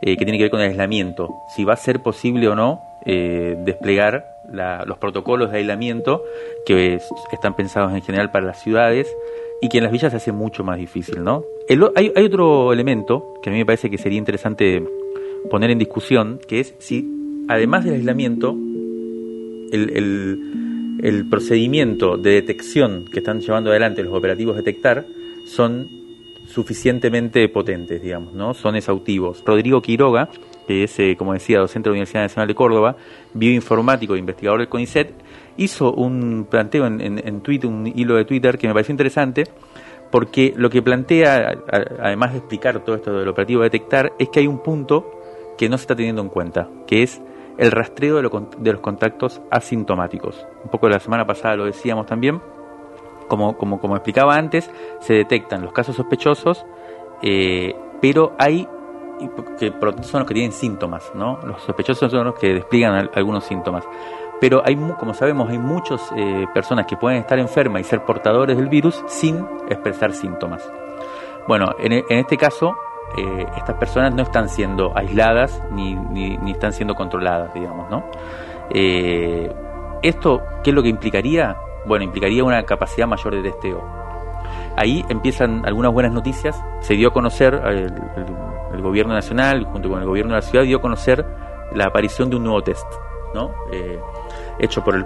eh, 0.00 0.16
que 0.16 0.24
tiene 0.24 0.38
que 0.38 0.44
ver 0.44 0.52
con 0.52 0.60
el 0.60 0.68
aislamiento. 0.68 1.30
Si 1.56 1.64
va 1.64 1.72
a 1.72 1.76
ser 1.76 2.00
posible 2.00 2.46
o 2.46 2.54
no 2.54 2.80
eh, 3.04 3.56
desplegar 4.52 4.86
los 4.86 4.98
protocolos 4.98 5.50
de 5.50 5.58
aislamiento 5.58 6.24
que 6.66 6.98
están 7.32 7.56
pensados 7.56 7.92
en 7.92 8.02
general 8.02 8.30
para 8.30 8.46
las 8.46 8.62
ciudades 8.62 9.14
y 9.60 9.68
que 9.68 9.78
en 9.78 9.84
las 9.84 9.92
villas 9.92 10.10
se 10.10 10.16
hace 10.16 10.32
mucho 10.32 10.64
más 10.64 10.78
difícil, 10.78 11.22
¿no? 11.22 11.44
hay, 11.94 12.12
otro 12.24 12.72
elemento 12.72 13.34
que 13.42 13.50
a 13.50 13.52
mí 13.52 13.58
me 13.58 13.66
parece 13.66 13.90
que 13.90 13.98
sería 13.98 14.18
interesante 14.18 14.84
poner 15.50 15.70
en 15.70 15.78
discusión, 15.78 16.40
que 16.46 16.60
es 16.60 16.74
si, 16.78 17.08
además 17.48 17.84
del 17.84 17.94
aislamiento, 17.94 18.56
el, 19.72 21.26
procedimiento 21.30 22.16
de 22.16 22.32
detección 22.32 23.06
que 23.10 23.20
están 23.20 23.40
llevando 23.40 23.70
adelante 23.70 24.02
los 24.02 24.12
operativos 24.14 24.56
detectar 24.56 25.06
son 25.46 25.88
suficientemente 26.46 27.48
potentes, 27.48 28.02
digamos, 28.02 28.34
¿no? 28.34 28.54
Son 28.54 28.76
exhaustivos. 28.76 29.42
Rodrigo 29.44 29.80
Quiroga, 29.80 30.28
que 30.66 30.84
es, 30.84 30.98
como 31.16 31.32
decía, 31.32 31.58
docente 31.58 31.88
de 31.88 31.90
la 31.90 31.94
Universidad 31.94 32.22
Nacional 32.22 32.48
de 32.48 32.54
Córdoba, 32.54 32.96
bioinformático 33.34 34.14
e 34.14 34.18
investigador 34.18 34.60
del 34.60 34.68
CONICET, 34.68 35.12
hizo 35.56 35.92
un 35.92 36.46
planteo 36.48 36.86
en, 36.86 37.00
en, 37.00 37.40
Twitter, 37.40 37.68
un 37.68 37.86
hilo 37.86 38.16
de 38.16 38.24
Twitter 38.24 38.58
que 38.58 38.66
me 38.68 38.72
pareció 38.72 38.92
interesante, 38.92 39.44
porque 40.10 40.52
lo 40.56 40.70
que 40.70 40.82
plantea, 40.82 41.54
además 42.00 42.32
de 42.32 42.38
explicar 42.38 42.84
todo 42.84 42.96
esto 42.96 43.18
del 43.18 43.28
operativo 43.28 43.62
detectar, 43.62 44.12
es 44.18 44.28
que 44.28 44.40
hay 44.40 44.46
un 44.46 44.62
punto 44.62 45.10
que 45.56 45.68
no 45.68 45.78
se 45.78 45.82
está 45.82 45.96
teniendo 45.96 46.22
en 46.22 46.28
cuenta, 46.28 46.68
que 46.86 47.02
es 47.02 47.20
el 47.58 47.70
rastreo 47.70 48.16
de, 48.16 48.22
los 48.72 48.80
contactos 48.80 49.40
asintomáticos. 49.50 50.46
Un 50.64 50.70
poco 50.70 50.88
la 50.88 51.00
semana 51.00 51.26
pasada 51.26 51.56
lo 51.56 51.64
decíamos 51.64 52.06
también, 52.06 52.40
como, 53.28 53.56
como, 53.56 53.80
como 53.80 53.96
explicaba 53.96 54.36
antes, 54.36 54.70
se 55.00 55.14
detectan 55.14 55.62
los 55.62 55.72
casos 55.72 55.96
sospechosos, 55.96 56.66
eh, 57.22 57.74
pero 58.00 58.34
hay 58.38 58.68
que 59.58 59.72
son 60.02 60.20
los 60.20 60.28
que 60.28 60.34
tienen 60.34 60.52
síntomas, 60.52 61.12
¿no? 61.14 61.38
Los 61.44 61.62
sospechosos 61.62 62.10
son 62.10 62.24
los 62.26 62.34
que 62.34 62.54
despliegan 62.54 63.10
algunos 63.14 63.44
síntomas. 63.44 63.84
Pero 64.40 64.62
hay, 64.64 64.76
como 64.98 65.14
sabemos, 65.14 65.48
hay 65.50 65.58
muchas 65.58 66.00
eh, 66.16 66.46
personas 66.52 66.86
que 66.86 66.96
pueden 66.96 67.20
estar 67.20 67.38
enfermas 67.38 67.82
y 67.82 67.84
ser 67.84 68.04
portadores 68.04 68.56
del 68.56 68.68
virus 68.68 69.02
sin 69.06 69.46
expresar 69.68 70.12
síntomas. 70.12 70.68
Bueno, 71.46 71.74
en, 71.78 71.92
en 71.92 72.18
este 72.18 72.36
caso, 72.36 72.74
eh, 73.16 73.46
estas 73.56 73.76
personas 73.76 74.14
no 74.14 74.22
están 74.22 74.48
siendo 74.48 74.96
aisladas 74.96 75.62
ni, 75.70 75.94
ni, 75.94 76.50
están 76.50 76.72
siendo 76.72 76.94
controladas, 76.94 77.52
digamos, 77.52 77.90
¿no? 77.90 78.04
Eh, 78.70 79.52
¿Esto 80.02 80.42
qué 80.64 80.70
es 80.70 80.74
lo 80.74 80.82
que 80.82 80.88
implicaría? 80.88 81.56
Bueno, 81.84 82.04
implicaría 82.04 82.42
una 82.42 82.62
capacidad 82.62 83.06
mayor 83.06 83.34
de 83.34 83.42
testeo. 83.42 84.01
Ahí 84.82 85.04
empiezan 85.08 85.64
algunas 85.64 85.92
buenas 85.92 86.12
noticias. 86.12 86.60
Se 86.80 86.94
dio 86.94 87.10
a 87.10 87.12
conocer, 87.12 87.54
el, 87.54 88.82
gobierno 88.82 89.14
nacional, 89.14 89.64
junto 89.66 89.88
con 89.88 90.00
el 90.00 90.08
gobierno 90.08 90.34
de 90.34 90.40
la 90.40 90.42
ciudad, 90.42 90.64
dio 90.64 90.78
a 90.78 90.80
conocer 90.80 91.24
la 91.72 91.84
aparición 91.84 92.28
de 92.30 92.34
un 92.34 92.42
nuevo 92.42 92.62
test, 92.62 92.86
¿no? 93.32 93.54
Eh, 93.72 94.00
hecho 94.58 94.82
por, 94.82 94.96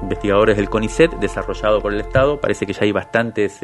investigadores 0.00 0.56
del 0.56 0.70
CONICET, 0.70 1.10
desarrollado 1.16 1.82
por 1.82 1.92
el 1.92 2.00
Estado. 2.00 2.40
Parece 2.40 2.64
que 2.64 2.72
ya 2.72 2.84
hay 2.84 2.92
bastantes 2.92 3.60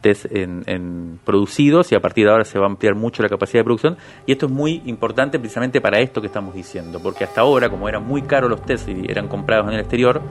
test 0.00 0.26
en, 0.30 1.18
producidos 1.24 1.90
y 1.90 1.96
a 1.96 2.00
partir 2.00 2.26
de 2.26 2.30
ahora 2.30 2.44
se 2.44 2.56
va 2.60 2.66
a 2.66 2.68
ampliar 2.68 2.94
mucho 2.94 3.24
la 3.24 3.28
capacidad 3.28 3.60
de 3.60 3.64
producción 3.64 3.96
y 4.26 4.32
esto 4.32 4.46
es 4.46 4.52
muy 4.52 4.80
importante 4.86 5.40
precisamente 5.40 5.80
para 5.80 5.98
esto 5.98 6.20
que 6.22 6.28
estamos 6.28 6.54
diciendo 6.54 7.00
porque 7.02 7.24
hasta 7.24 7.42
ahora 7.42 7.68
como 7.68 7.86
eran 7.86 8.06
muy 8.06 8.22
caros 8.22 8.48
los 8.48 8.62
test 8.62 8.88
y 8.88 9.10
eran 9.10 9.28
comprados 9.28 9.66
en 9.66 9.74
el 9.74 9.80
exterior 9.80 10.22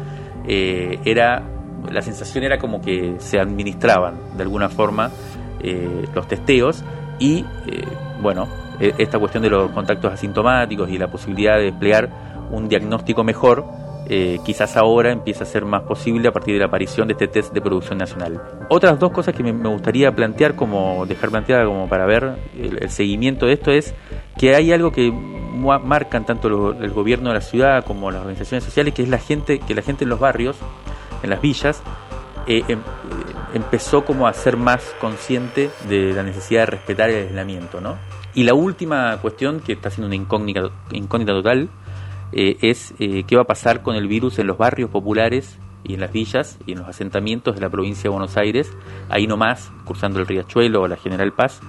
eh, 0.47 0.99
era 1.05 1.58
la 1.91 2.01
sensación 2.01 2.43
era 2.43 2.57
como 2.57 2.81
que 2.81 3.15
se 3.19 3.39
administraban 3.39 4.15
de 4.37 4.43
alguna 4.43 4.69
forma 4.69 5.11
eh, 5.61 6.05
los 6.13 6.27
testeos 6.27 6.83
y 7.19 7.45
eh, 7.67 7.83
bueno 8.21 8.47
e, 8.79 8.93
esta 8.97 9.19
cuestión 9.19 9.43
de 9.43 9.49
los 9.49 9.71
contactos 9.71 10.13
asintomáticos 10.13 10.89
y 10.89 10.97
la 10.97 11.09
posibilidad 11.09 11.57
de 11.57 11.65
desplegar 11.65 12.09
un 12.51 12.69
diagnóstico 12.69 13.23
mejor 13.23 13.65
eh, 14.11 14.39
quizás 14.43 14.75
ahora 14.75 15.11
empieza 15.11 15.43
a 15.43 15.45
ser 15.45 15.65
más 15.65 15.83
posible 15.83 16.27
a 16.27 16.31
partir 16.31 16.55
de 16.55 16.59
la 16.61 16.65
aparición 16.65 17.07
de 17.07 17.13
este 17.13 17.27
test 17.27 17.53
de 17.53 17.61
producción 17.61 17.99
nacional. 17.99 18.41
Otras 18.67 18.97
dos 18.97 19.11
cosas 19.11 19.35
que 19.35 19.43
me, 19.43 19.51
gustaría 19.51 20.11
plantear, 20.11 20.55
como 20.55 21.05
dejar 21.05 21.29
planteada 21.29 21.63
como 21.65 21.87
para 21.87 22.07
ver 22.07 22.37
el, 22.57 22.89
seguimiento 22.89 23.45
de 23.45 23.53
esto, 23.53 23.69
es 23.69 23.93
que 24.35 24.55
hay 24.55 24.71
algo 24.71 24.91
que 24.91 25.11
marcan 25.11 26.25
tanto 26.25 26.71
el 26.71 26.89
gobierno 26.89 27.29
de 27.29 27.35
la 27.35 27.41
ciudad 27.41 27.85
como 27.85 28.09
las 28.09 28.21
organizaciones 28.21 28.63
sociales, 28.63 28.95
que 28.95 29.03
es 29.03 29.09
la 29.09 29.19
gente, 29.19 29.59
que 29.59 29.75
la 29.75 29.83
gente 29.83 30.05
en 30.05 30.09
los 30.09 30.19
barrios, 30.19 30.57
en 31.23 31.29
las 31.29 31.41
villas, 31.41 31.83
eh, 32.47 32.63
em, 32.67 32.79
eh, 32.79 32.83
empezó 33.53 34.05
como 34.05 34.27
a 34.27 34.33
ser 34.33 34.57
más 34.57 34.95
consciente 34.99 35.69
de 35.87 36.13
la 36.13 36.23
necesidad 36.23 36.61
de 36.61 36.65
respetar 36.67 37.09
el 37.11 37.27
aislamiento, 37.27 37.79
¿no? 37.79 37.97
Y 38.33 38.43
la 38.43 38.55
última 38.55 39.17
cuestión, 39.17 39.59
que 39.59 39.73
está 39.73 39.91
siendo 39.91 40.07
una 40.07 40.15
incógnita, 40.15 40.69
incógnita 40.91 41.33
total, 41.33 41.69
eh, 42.31 42.57
es 42.61 42.93
qué 42.97 43.35
va 43.35 43.41
a 43.41 43.45
pasar 43.45 43.83
con 43.83 43.95
el 43.95 44.07
virus 44.07 44.39
en 44.39 44.47
los 44.47 44.57
barrios 44.57 44.89
populares 44.89 45.59
y 45.83 45.95
en 45.95 45.99
las 45.99 46.11
villas 46.11 46.57
y 46.65 46.73
en 46.73 46.79
los 46.79 46.87
asentamientos 46.87 47.55
de 47.55 47.61
la 47.61 47.69
provincia 47.69 48.03
de 48.03 48.09
Buenos 48.09 48.35
Aires, 48.37 48.71
ahí 49.09 49.27
nomás, 49.27 49.71
cruzando 49.85 50.19
el 50.19 50.27
Riachuelo 50.27 50.81
o 50.81 50.87
la 50.87 50.97
General 50.97 51.31
Paz, 51.33 51.61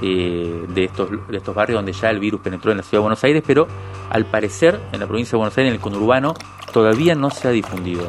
de, 0.00 0.84
estos, 0.84 1.10
de 1.28 1.36
estos 1.36 1.54
barrios 1.54 1.76
donde 1.76 1.92
ya 1.92 2.08
el 2.08 2.18
virus 2.18 2.40
penetró 2.40 2.70
en 2.70 2.78
la 2.78 2.82
ciudad 2.82 3.00
de 3.00 3.02
Buenos 3.02 3.24
Aires, 3.24 3.42
pero 3.46 3.68
al 4.08 4.24
parecer 4.24 4.80
en 4.92 5.00
la 5.00 5.06
provincia 5.06 5.32
de 5.32 5.36
Buenos 5.38 5.58
Aires, 5.58 5.70
en 5.70 5.74
el 5.74 5.80
conurbano, 5.80 6.34
todavía 6.72 7.14
no 7.14 7.28
se 7.28 7.48
ha 7.48 7.50
difundido. 7.50 8.08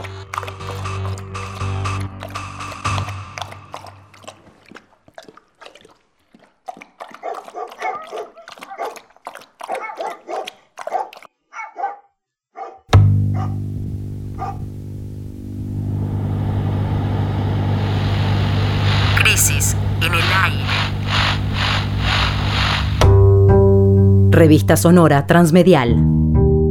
Revista 24.43 24.75
Sonora 24.75 25.25
Transmedial. 25.25 25.91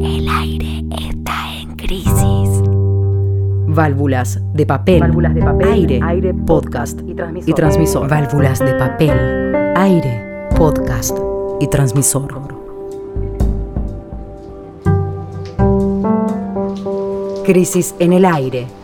El 0.03 0.29
aire 0.29 0.85
está 0.91 1.33
en 1.59 1.75
crisis. 1.75 2.63
Válvulas 3.67 4.39
de 4.53 4.67
papel. 4.67 5.01
Válvulas 5.01 5.35
de 5.35 5.41
papel. 5.41 5.69
Aire. 5.73 6.01
Aire. 6.05 6.35
Podcast. 6.35 7.01
Y 7.01 7.15
transmisor. 7.15 7.49
Y 7.49 7.55
transmisor. 7.55 8.09
Válvulas 8.11 8.59
de 8.59 8.75
papel. 8.75 9.75
Aire. 9.75 10.49
Podcast. 10.55 11.17
Y 11.61 11.67
transmisor. 11.69 12.29
Crisis 17.47 17.95
en 17.99 18.13
el 18.13 18.27
aire. 18.27 18.82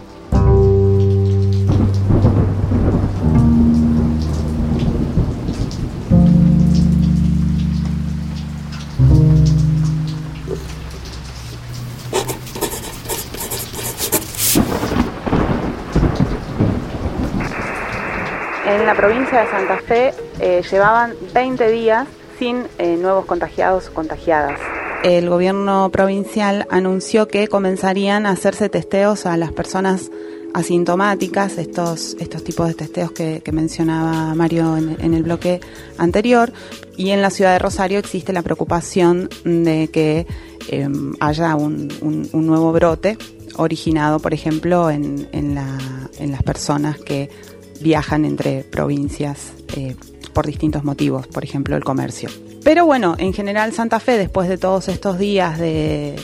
Provincia 18.98 19.42
de 19.42 19.46
Santa 19.46 19.78
Fe 19.78 20.12
eh, 20.40 20.60
llevaban 20.68 21.14
20 21.32 21.70
días 21.70 22.08
sin 22.36 22.64
eh, 22.78 22.96
nuevos 22.96 23.26
contagiados 23.26 23.86
o 23.86 23.94
contagiadas. 23.94 24.58
El 25.04 25.30
gobierno 25.30 25.88
provincial 25.92 26.66
anunció 26.68 27.28
que 27.28 27.46
comenzarían 27.46 28.26
a 28.26 28.30
hacerse 28.30 28.68
testeos 28.68 29.24
a 29.24 29.36
las 29.36 29.52
personas 29.52 30.10
asintomáticas, 30.52 31.58
estos, 31.58 32.16
estos 32.18 32.42
tipos 32.42 32.66
de 32.66 32.74
testeos 32.74 33.12
que, 33.12 33.40
mencionaba 33.52 34.34
Mario 34.34 34.76
en, 34.76 35.14
el 35.14 35.22
bloque 35.22 35.60
anterior, 35.96 36.52
y 36.96 37.10
en 37.10 37.22
la 37.22 37.30
ciudad 37.30 37.52
de 37.52 37.60
Rosario 37.60 38.00
existe 38.00 38.32
la 38.32 38.42
preocupación 38.42 39.28
de 39.44 39.90
que 39.92 40.26
em, 40.70 41.14
haya 41.20 41.54
un, 41.54 41.88
nuevo 42.32 42.72
brote 42.72 43.16
originado, 43.54 44.18
por 44.18 44.34
ejemplo, 44.34 44.90
en, 44.90 45.28
en 45.32 45.54
las 45.54 46.42
personas 46.42 46.98
que 46.98 47.30
viajan 47.80 48.24
entre 48.24 48.64
provincias 48.64 49.52
eh, 49.76 49.96
por 50.32 50.46
distintos 50.46 50.84
motivos, 50.84 51.26
por 51.26 51.44
ejemplo 51.44 51.76
el 51.76 51.84
comercio. 51.84 52.28
Pero 52.62 52.86
bueno, 52.86 53.14
en 53.18 53.32
general 53.32 53.72
Santa 53.72 54.00
Fe, 54.00 54.18
después 54.18 54.48
de 54.48 54.58
todos 54.58 54.88
estos 54.88 55.18
días 55.18 55.58
de, 55.58 56.16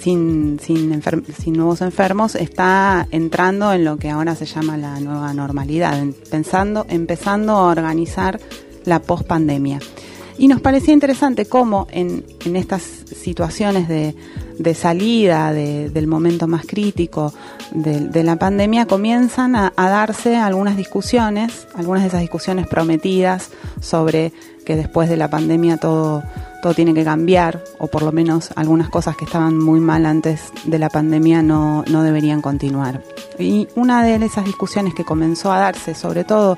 sin, 0.00 0.58
sin, 0.60 1.02
sin, 1.02 1.52
nuevos 1.54 1.80
enfermos, 1.80 2.34
está 2.34 3.06
entrando 3.10 3.72
en 3.72 3.84
lo 3.84 3.98
que 3.98 4.10
ahora 4.10 4.34
se 4.34 4.46
llama 4.46 4.76
la 4.76 5.00
nueva 5.00 5.34
normalidad, 5.34 6.02
pensando, 6.30 6.86
empezando 6.88 7.52
a 7.52 7.68
organizar 7.68 8.40
la 8.84 9.02
pospandemia. 9.02 9.80
Y 10.38 10.48
nos 10.48 10.60
parecía 10.60 10.94
interesante 10.94 11.46
cómo 11.46 11.86
en, 11.90 12.24
en 12.44 12.56
estas 12.56 12.82
situaciones 12.82 13.88
de, 13.88 14.14
de 14.58 14.74
salida 14.74 15.52
del 15.52 16.06
momento 16.06 16.46
más 16.46 16.66
crítico 16.66 17.32
de, 17.72 18.22
la 18.22 18.36
pandemia, 18.36 18.86
comienzan 18.86 19.56
a, 19.56 19.72
darse 19.76 20.36
algunas 20.36 20.76
discusiones, 20.76 21.66
algunas 21.74 22.02
de 22.02 22.08
esas 22.08 22.20
discusiones 22.20 22.66
prometidas 22.66 23.50
sobre 23.80 24.32
que 24.64 24.76
después 24.76 25.08
de 25.08 25.16
la 25.16 25.28
pandemia 25.28 25.76
todo, 25.76 26.22
todo 26.62 26.74
tiene 26.74 26.94
que 26.94 27.04
cambiar, 27.04 27.62
o 27.78 27.86
por 27.88 28.02
lo 28.02 28.12
menos 28.12 28.50
algunas 28.56 28.88
cosas 28.88 29.16
que 29.16 29.26
estaban 29.26 29.58
muy 29.58 29.80
mal 29.80 30.06
antes 30.06 30.52
de 30.64 30.78
la 30.78 30.88
pandemia 30.88 31.42
no, 31.42 31.84
no 31.90 32.02
deberían 32.02 32.40
continuar. 32.40 33.02
Y 33.38 33.68
una 33.74 34.02
de 34.04 34.16
esas 34.24 34.44
discusiones 34.44 34.94
que 34.94 35.04
comenzó 35.04 35.52
a 35.52 35.58
darse, 35.58 35.94
sobre 35.94 36.24
todo 36.24 36.56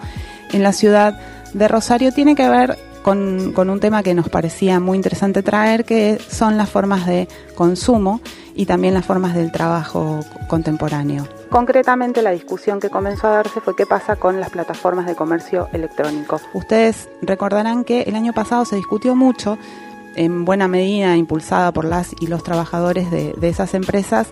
en 0.52 0.62
la 0.62 0.72
ciudad 0.72 1.18
de 1.52 1.66
Rosario, 1.66 2.12
tiene 2.12 2.36
que 2.36 2.48
ver 2.48 2.78
con, 3.06 3.70
un 3.70 3.78
tema 3.78 4.02
que 4.02 4.14
nos 4.14 4.28
parecía 4.28 4.80
muy 4.80 4.96
interesante 4.96 5.44
traer, 5.44 5.84
que 5.84 6.18
son 6.28 6.56
las 6.56 6.68
formas 6.68 7.06
de 7.06 7.28
consumo 7.54 8.20
y 8.56 8.66
también 8.66 8.94
las 8.94 9.06
formas 9.06 9.32
del 9.32 9.52
trabajo 9.52 10.24
contemporáneo. 10.48 11.28
Concretamente 11.48 12.20
la 12.20 12.32
discusión 12.32 12.80
que 12.80 12.90
comenzó 12.90 13.28
a 13.28 13.30
darse 13.30 13.60
fue 13.60 13.76
qué 13.76 13.86
pasa 13.86 14.16
con 14.16 14.40
las 14.40 14.50
plataformas 14.50 15.06
de 15.06 15.14
comercio 15.14 15.68
electrónico. 15.72 16.40
Ustedes 16.52 17.08
recordarán 17.22 17.84
que 17.84 18.02
el 18.02 18.16
año 18.16 18.32
pasado 18.32 18.64
se 18.64 18.74
discutió 18.74 19.14
mucho, 19.14 19.56
en 20.16 20.44
buena 20.44 20.66
medida 20.66 21.16
impulsada 21.16 21.70
por 21.70 21.84
las 21.84 22.10
y 22.18 22.26
los 22.26 22.42
trabajadores 22.42 23.12
de, 23.12 23.34
de 23.34 23.48
esas 23.48 23.74
empresas, 23.74 24.26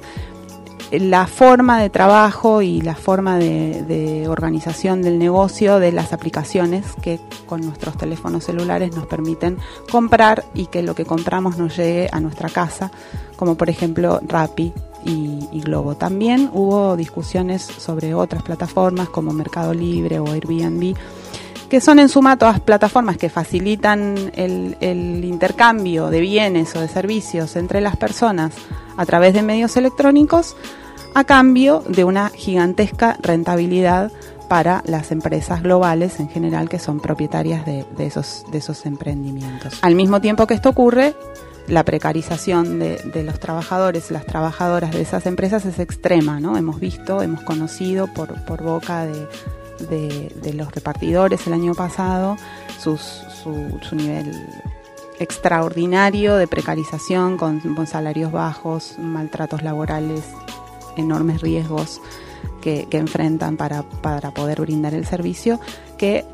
la 1.00 1.26
forma 1.26 1.80
de 1.80 1.90
trabajo 1.90 2.62
y 2.62 2.80
la 2.80 2.94
forma 2.94 3.38
de, 3.38 4.26
organización 4.28 5.02
del 5.02 5.18
negocio 5.18 5.78
de 5.78 5.92
las 5.92 6.12
aplicaciones 6.12 6.84
que 7.02 7.20
con 7.46 7.60
nuestros 7.60 7.96
teléfonos 7.96 8.44
celulares 8.44 8.94
nos 8.94 9.06
permiten 9.06 9.58
comprar 9.90 10.44
y 10.54 10.66
que 10.66 10.82
lo 10.82 10.94
que 10.94 11.04
compramos 11.04 11.58
nos 11.58 11.76
llegue 11.76 12.08
a 12.10 12.20
nuestra 12.20 12.48
casa, 12.48 12.90
como 13.36 13.56
por 13.56 13.70
ejemplo 13.70 14.20
Rappi 14.26 14.72
y, 15.04 15.60
Globo. 15.60 15.94
También 15.94 16.50
hubo 16.52 16.96
discusiones 16.96 17.62
sobre 17.62 18.14
otras 18.14 18.42
plataformas 18.42 19.08
como 19.08 19.32
Mercado 19.32 19.72
Libre 19.72 20.18
o 20.18 20.26
Airbnb, 20.26 20.96
que 21.68 21.80
son 21.80 21.98
en 21.98 22.08
suma 22.08 22.36
todas 22.36 22.60
plataformas 22.60 23.16
que 23.16 23.30
facilitan 23.30 24.32
el 24.34 25.24
intercambio 25.24 26.08
de 26.08 26.20
bienes 26.20 26.74
o 26.76 26.80
de 26.80 26.88
servicios 26.88 27.56
entre 27.56 27.80
las 27.80 27.96
personas 27.96 28.54
a 28.96 29.06
través 29.06 29.34
de 29.34 29.42
medios 29.42 29.76
electrónicos 29.76 30.56
a 31.14 31.24
cambio 31.24 31.82
de 31.88 32.04
una 32.04 32.28
gigantesca 32.30 33.16
rentabilidad 33.22 34.10
para 34.48 34.82
las 34.86 35.10
empresas 35.10 35.62
globales 35.62 36.20
en 36.20 36.28
general 36.28 36.68
que 36.68 36.78
son 36.78 37.00
propietarias 37.00 37.64
de, 37.64 37.86
esos, 37.98 38.86
emprendimientos. 38.86 39.78
Al 39.82 39.94
mismo 39.94 40.20
tiempo 40.20 40.46
que 40.46 40.54
esto 40.54 40.68
ocurre, 40.68 41.14
la 41.66 41.82
precarización 41.84 42.78
de, 42.78 43.22
los 43.24 43.40
trabajadores, 43.40 44.10
las 44.10 44.26
trabajadoras 44.26 44.92
de 44.92 45.00
esas 45.00 45.24
empresas 45.26 45.64
es 45.64 45.78
extrema, 45.78 46.40
¿no? 46.40 46.58
Hemos 46.58 46.78
visto, 46.78 47.22
hemos 47.22 47.42
conocido 47.42 48.06
por, 48.08 48.62
boca 48.62 49.06
de, 49.06 50.52
los 50.52 50.72
repartidores 50.72 51.46
el 51.46 51.54
año 51.54 51.74
pasado 51.74 52.36
su, 52.78 52.98
nivel 53.92 54.30
extraordinario 55.18 56.36
de 56.36 56.46
precarización 56.48 57.38
con 57.38 57.86
salarios 57.86 58.30
bajos, 58.30 58.96
maltratos 58.98 59.62
laborales 59.62 60.22
enormes 60.96 61.40
riesgos 61.40 62.00
que, 62.60 62.86
enfrentan 62.92 63.56
para, 63.56 63.82
para 63.82 64.32
poder 64.32 64.60
brindar 64.60 64.94
el 64.94 65.06
servicio, 65.06 65.60
que 65.98 66.24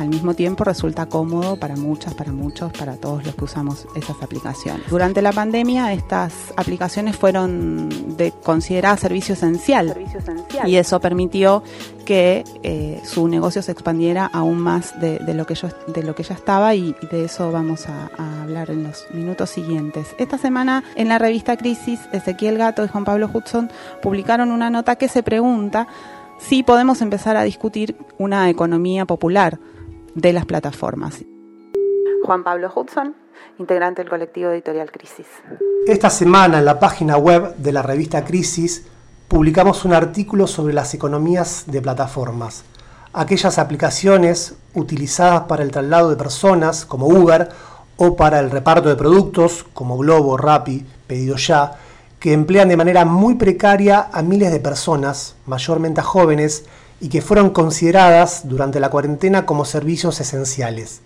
al 0.00 0.08
mismo 0.08 0.32
tiempo 0.34 0.64
resulta 0.64 1.06
cómodo 1.06 1.56
para 1.56 1.76
muchas, 1.76 2.14
para 2.14 2.32
muchos, 2.32 2.72
para 2.72 2.96
todos 2.96 3.24
los 3.24 3.34
que 3.34 3.44
usamos 3.44 3.86
esas 3.94 4.22
aplicaciones. 4.22 4.88
Durante 4.88 5.20
la 5.20 5.30
pandemia 5.30 5.92
estas 5.92 6.32
aplicaciones 6.56 7.16
fueron 7.16 8.16
de, 8.16 8.32
consideradas 8.42 9.00
servicio 9.00 9.34
esencial, 9.34 9.88
servicio 9.88 10.20
esencial, 10.20 10.68
y 10.68 10.76
eso 10.76 11.00
permitió 11.00 11.62
que 12.06 12.44
eh, 12.62 13.00
su 13.04 13.28
negocio 13.28 13.60
se 13.60 13.72
expandiera 13.72 14.24
aún 14.24 14.58
más 14.58 14.98
de, 15.00 15.20
lo, 15.34 15.44
que 15.44 15.54
yo, 15.54 15.68
de 15.86 16.02
lo 16.02 16.14
que 16.14 16.22
ya 16.22 16.34
estaba 16.34 16.74
y, 16.74 16.96
de 17.10 17.24
eso 17.26 17.52
vamos 17.52 17.86
a, 17.86 18.10
a, 18.16 18.42
hablar 18.42 18.70
en 18.70 18.84
los 18.84 19.06
minutos 19.12 19.50
siguientes. 19.50 20.14
Esta 20.18 20.38
semana 20.38 20.82
en 20.96 21.08
la 21.08 21.18
revista 21.18 21.58
Crisis, 21.58 22.00
Ezequiel 22.12 22.56
Gato 22.56 22.82
y 22.84 22.88
Juan 22.88 23.04
Pablo 23.04 23.30
Hudson 23.32 23.70
publicaron 24.00 24.50
una 24.50 24.70
nota 24.70 24.96
que 24.96 25.08
se 25.08 25.22
pregunta 25.22 25.86
si 26.38 26.62
podemos 26.62 27.02
empezar 27.02 27.36
a 27.36 27.42
discutir 27.42 27.96
una 28.16 28.48
economía 28.48 29.04
popular 29.04 29.58
de 30.14 30.32
las 30.32 30.46
plataformas. 30.46 31.24
Juan 32.24 32.44
Pablo 32.44 32.70
Hudson, 32.74 33.14
integrante 33.58 34.02
del 34.02 34.10
colectivo 34.10 34.50
editorial 34.50 34.90
Crisis. 34.90 35.26
Esta 35.86 36.10
semana 36.10 36.58
en 36.58 36.64
la 36.64 36.78
página 36.78 37.16
web 37.16 37.56
de 37.56 37.72
la 37.72 37.82
revista 37.82 38.24
Crisis 38.24 38.86
publicamos 39.28 39.84
un 39.84 39.94
artículo 39.94 40.46
sobre 40.46 40.74
las 40.74 40.92
economías 40.94 41.64
de 41.66 41.80
plataformas, 41.80 42.64
aquellas 43.12 43.58
aplicaciones 43.58 44.56
utilizadas 44.74 45.42
para 45.42 45.62
el 45.62 45.70
traslado 45.70 46.10
de 46.10 46.16
personas 46.16 46.84
como 46.84 47.06
Uber 47.06 47.48
o 47.96 48.16
para 48.16 48.40
el 48.40 48.50
reparto 48.50 48.88
de 48.88 48.96
productos 48.96 49.64
como 49.74 49.98
Globo, 49.98 50.36
Rappi, 50.36 50.86
Pedido 51.06 51.36
Ya, 51.36 51.78
que 52.18 52.32
emplean 52.32 52.68
de 52.68 52.76
manera 52.76 53.04
muy 53.04 53.36
precaria 53.36 54.08
a 54.12 54.22
miles 54.22 54.52
de 54.52 54.60
personas, 54.60 55.36
mayormente 55.46 56.00
a 56.00 56.04
jóvenes, 56.04 56.66
y 57.00 57.08
que 57.08 57.22
fueron 57.22 57.50
consideradas 57.50 58.42
durante 58.44 58.78
la 58.78 58.90
cuarentena 58.90 59.46
como 59.46 59.64
servicios 59.64 60.20
esenciales. 60.20 61.00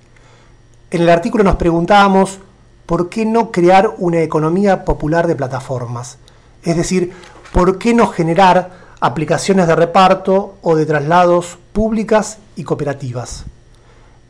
En 0.90 1.02
el 1.02 1.09
artículo 1.09 1.44
nos 1.44 1.57
preguntábamos 1.57 2.40
por 2.87 3.09
qué 3.09 3.24
no 3.24 3.52
crear 3.52 3.94
una 3.98 4.20
economía 4.20 4.85
popular 4.85 5.26
de 5.26 5.37
plataformas, 5.37 6.18
es 6.64 6.76
decir, 6.76 7.12
por 7.52 7.78
qué 7.78 7.94
no 7.94 8.09
generar 8.09 8.72
aplicaciones 9.00 9.68
de 9.68 9.76
reparto 9.76 10.57
o 10.62 10.74
de 10.74 10.87
traslados 10.87 11.59
públicas 11.72 12.38
y 12.57 12.64
cooperativas. 12.64 13.44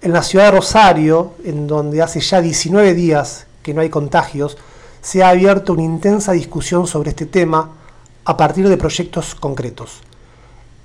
En 0.03 0.13
la 0.13 0.23
ciudad 0.23 0.47
de 0.47 0.59
Rosario, 0.59 1.33
en 1.45 1.67
donde 1.67 2.03
hace 2.03 2.21
ya 2.21 2.43
19 2.43 2.93
días 2.93 3.47
que 3.63 3.73
no 3.73 3.81
hay 3.81 3.89
contagios, 3.89 4.59
se 5.01 5.23
ha 5.23 5.31
abierto 5.31 5.73
una 5.73 5.83
intensa 5.83 6.33
discusión 6.33 6.87
sobre 6.87 7.11
este 7.11 7.25
tema 7.25 7.71
a 8.27 8.37
partir 8.37 8.69
de 8.69 8.77
proyectos 8.77 9.35
concretos 9.35 10.03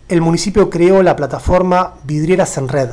el 0.10 0.22
municipio 0.22 0.72
creó 0.72 1.04
la 1.04 1.16
plataforma 1.16 1.94
Vidrieras 2.04 2.58
en 2.58 2.68
Red 2.68 2.90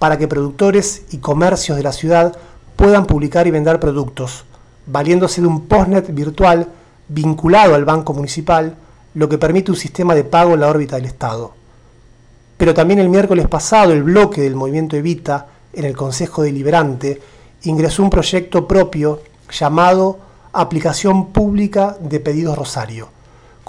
para 0.00 0.18
que 0.18 0.26
productores 0.26 1.02
y 1.12 1.18
comercios 1.18 1.76
de 1.76 1.84
la 1.84 1.92
ciudad 1.92 2.36
puedan 2.74 3.06
publicar 3.06 3.46
y 3.46 3.52
vender 3.52 3.78
productos, 3.78 4.44
valiéndose 4.86 5.40
de 5.40 5.46
un 5.46 5.66
postnet 5.68 6.12
virtual 6.12 6.66
vinculado 7.06 7.76
al 7.76 7.84
banco 7.84 8.14
municipal, 8.14 8.74
lo 9.14 9.28
que 9.28 9.38
permite 9.38 9.70
un 9.70 9.76
sistema 9.76 10.14
de 10.16 10.24
pago 10.24 10.54
en 10.54 10.60
la 10.60 10.68
órbita 10.68 10.96
del 10.96 11.04
Estado. 11.04 11.52
Pero 12.56 12.74
también 12.74 12.98
el 12.98 13.08
miércoles 13.08 13.46
pasado 13.46 13.92
el 13.92 14.02
bloque 14.02 14.40
del 14.40 14.56
movimiento 14.56 14.96
Evita, 14.96 15.46
en 15.72 15.84
el 15.84 15.96
Consejo 15.96 16.42
Deliberante, 16.42 17.20
ingresó 17.62 18.02
un 18.02 18.10
proyecto 18.10 18.66
propio 18.66 19.20
llamado 19.52 20.18
Aplicación 20.52 21.28
Pública 21.28 21.96
de 22.00 22.18
Pedidos 22.18 22.58
Rosario 22.58 23.19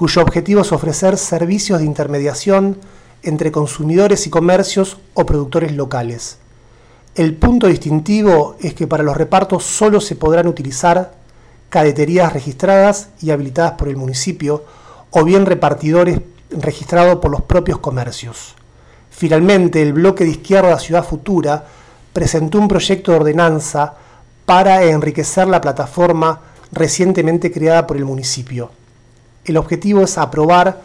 cuyo 0.01 0.23
objetivo 0.23 0.61
es 0.61 0.71
ofrecer 0.71 1.15
servicios 1.15 1.77
de 1.77 1.85
intermediación 1.85 2.79
entre 3.21 3.51
consumidores 3.51 4.25
y 4.25 4.31
comercios 4.31 4.97
o 5.13 5.27
productores 5.27 5.73
locales. 5.73 6.39
El 7.13 7.35
punto 7.35 7.67
distintivo 7.67 8.55
es 8.59 8.73
que 8.73 8.87
para 8.87 9.03
los 9.03 9.15
repartos 9.15 9.63
solo 9.63 10.01
se 10.01 10.15
podrán 10.15 10.47
utilizar 10.47 11.13
cadeterías 11.69 12.33
registradas 12.33 13.09
y 13.21 13.29
habilitadas 13.29 13.73
por 13.73 13.89
el 13.89 13.95
municipio 13.95 14.65
o 15.11 15.23
bien 15.23 15.45
repartidores 15.45 16.19
registrados 16.49 17.17
por 17.17 17.29
los 17.29 17.43
propios 17.43 17.77
comercios. 17.77 18.55
Finalmente, 19.11 19.83
el 19.83 19.93
bloque 19.93 20.23
de 20.23 20.31
izquierda 20.31 20.79
Ciudad 20.79 21.05
Futura 21.05 21.67
presentó 22.11 22.57
un 22.57 22.67
proyecto 22.67 23.11
de 23.11 23.17
ordenanza 23.17 23.93
para 24.47 24.83
enriquecer 24.83 25.47
la 25.47 25.61
plataforma 25.61 26.41
recientemente 26.71 27.51
creada 27.51 27.85
por 27.85 27.97
el 27.97 28.05
municipio. 28.05 28.80
El 29.43 29.58
objetivo 29.58 30.01
es 30.01 30.19
aprobar 30.19 30.82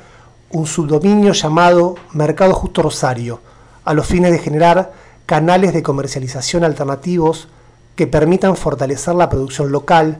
un 0.51 0.66
subdominio 0.66 1.33
llamado 1.33 1.97
Mercado 2.12 2.55
Justo 2.55 2.81
Rosario, 2.81 3.40
a 3.85 3.92
los 3.92 4.07
fines 4.07 4.33
de 4.33 4.38
generar 4.38 4.92
canales 5.27 5.75
de 5.75 5.83
comercialización 5.83 6.64
alternativos 6.64 7.49
que 7.97 8.07
permitan 8.07 8.57
fortalecer 8.57 9.14
la 9.14 9.29
producción 9.29 9.73
local, 9.73 10.19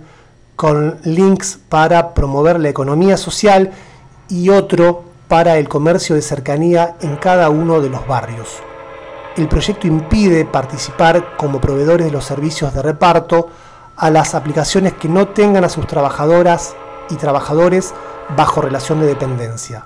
con 0.55 0.99
links 1.05 1.59
para 1.68 2.12
promover 2.12 2.61
la 2.61 2.68
economía 2.68 3.16
social 3.16 3.72
y 4.29 4.51
otro 4.51 5.05
para 5.29 5.57
el 5.59 5.68
comercio 5.68 6.14
de 6.14 6.22
cercanía 6.22 6.96
en 7.01 7.16
cada 7.16 7.49
uno 7.49 7.81
de 7.81 7.90
los 7.90 8.07
barrios. 8.07 8.49
El 9.37 9.49
proyecto 9.49 9.87
impide 9.87 10.44
participar 10.44 11.37
como 11.37 11.61
proveedores 11.61 12.07
de 12.07 12.12
los 12.12 12.25
servicios 12.25 12.75
de 12.75 12.83
reparto 12.83 13.49
a 13.96 14.11
las 14.11 14.35
aplicaciones 14.35 14.94
que 14.94 15.09
no 15.09 15.29
tengan 15.29 15.64
a 15.64 15.68
sus 15.68 15.87
trabajadoras 15.87 16.75
y 17.11 17.16
trabajadores 17.16 17.94
bajo 18.34 18.60
relación 18.60 19.00
de 19.00 19.06
dependencia. 19.06 19.84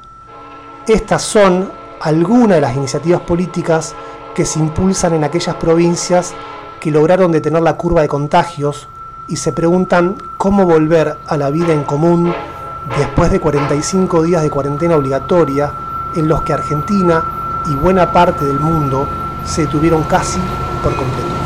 Estas 0.86 1.22
son 1.22 1.70
algunas 2.00 2.56
de 2.56 2.60
las 2.60 2.76
iniciativas 2.76 3.20
políticas 3.20 3.94
que 4.34 4.44
se 4.44 4.58
impulsan 4.58 5.14
en 5.14 5.24
aquellas 5.24 5.56
provincias 5.56 6.34
que 6.80 6.90
lograron 6.90 7.32
detener 7.32 7.62
la 7.62 7.76
curva 7.76 8.02
de 8.02 8.08
contagios 8.08 8.88
y 9.28 9.36
se 9.36 9.52
preguntan 9.52 10.16
cómo 10.38 10.64
volver 10.64 11.18
a 11.26 11.36
la 11.36 11.50
vida 11.50 11.72
en 11.72 11.84
común 11.84 12.34
después 12.98 13.30
de 13.30 13.40
45 13.40 14.22
días 14.22 14.42
de 14.42 14.50
cuarentena 14.50 14.96
obligatoria 14.96 15.72
en 16.16 16.26
los 16.26 16.42
que 16.42 16.52
Argentina 16.52 17.22
y 17.66 17.74
buena 17.74 18.10
parte 18.12 18.44
del 18.44 18.58
mundo 18.58 19.06
se 19.44 19.62
detuvieron 19.62 20.02
casi 20.04 20.40
por 20.82 20.96
completo. 20.96 21.39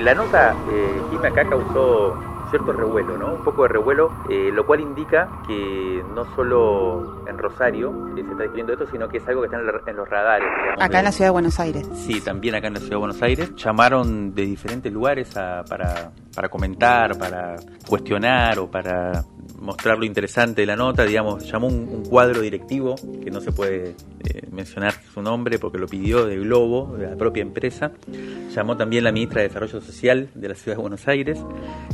La 0.00 0.14
nota, 0.14 0.54
eh, 0.72 1.26
acá 1.26 1.46
causó 1.46 2.18
cierto 2.50 2.72
revuelo, 2.72 3.16
¿no? 3.16 3.34
Un 3.34 3.44
poco 3.44 3.62
de 3.62 3.68
revuelo, 3.68 4.10
eh, 4.28 4.50
lo 4.52 4.66
cual 4.66 4.80
indica 4.80 5.28
que 5.46 6.02
no 6.14 6.24
solo 6.34 7.24
en 7.28 7.38
Rosario 7.38 8.08
se 8.14 8.22
está 8.22 8.42
discutiendo 8.42 8.72
esto, 8.72 8.86
sino 8.90 9.08
que 9.08 9.18
es 9.18 9.28
algo 9.28 9.42
que 9.42 9.46
está 9.46 9.58
en, 9.58 9.96
los 9.96 10.08
radares. 10.08 10.48
acá 10.78 10.98
en 10.98 11.04
la 11.04 11.12
ciudad 11.12 11.28
de 11.28 11.32
Buenos 11.32 11.60
Aires. 11.60 11.88
Sí, 11.94 12.20
también 12.20 12.54
acá 12.54 12.68
en 12.68 12.74
la 12.74 12.80
ciudad 12.80 12.96
de 12.96 12.98
Buenos 12.98 13.22
Aires. 13.22 13.54
Llamaron 13.56 14.34
de 14.34 14.42
diferentes 14.42 14.92
lugares 14.92 15.32
para, 15.32 16.10
para 16.34 16.48
comentar, 16.48 17.16
para 17.18 17.56
cuestionar 17.86 18.58
o 18.58 18.70
para 18.70 19.22
mostrar 19.60 19.98
lo 19.98 20.04
interesante 20.04 20.62
de 20.62 20.66
la 20.66 20.74
nota, 20.74 21.04
digamos, 21.04 21.50
llamó 21.50 21.68
un, 21.68 22.02
cuadro 22.08 22.40
directivo, 22.40 22.96
que 23.22 23.30
no 23.30 23.40
se 23.40 23.52
puede 23.52 23.94
eh, 24.24 24.42
mencionar 24.50 24.94
su 25.14 25.22
nombre 25.22 25.58
porque 25.58 25.78
lo 25.78 25.86
pidió 25.86 26.24
de 26.24 26.38
Globo, 26.38 26.96
de 26.96 27.08
la 27.08 27.16
propia 27.16 27.42
empresa, 27.42 27.92
llamó 28.54 28.76
también 28.76 29.04
la 29.04 29.12
ministra 29.12 29.42
de 29.42 29.48
Desarrollo 29.48 29.80
Social 29.80 30.30
de 30.34 30.48
la 30.48 30.54
Ciudad 30.54 30.76
de 30.76 30.80
Buenos 30.80 31.06
Aires, 31.06 31.38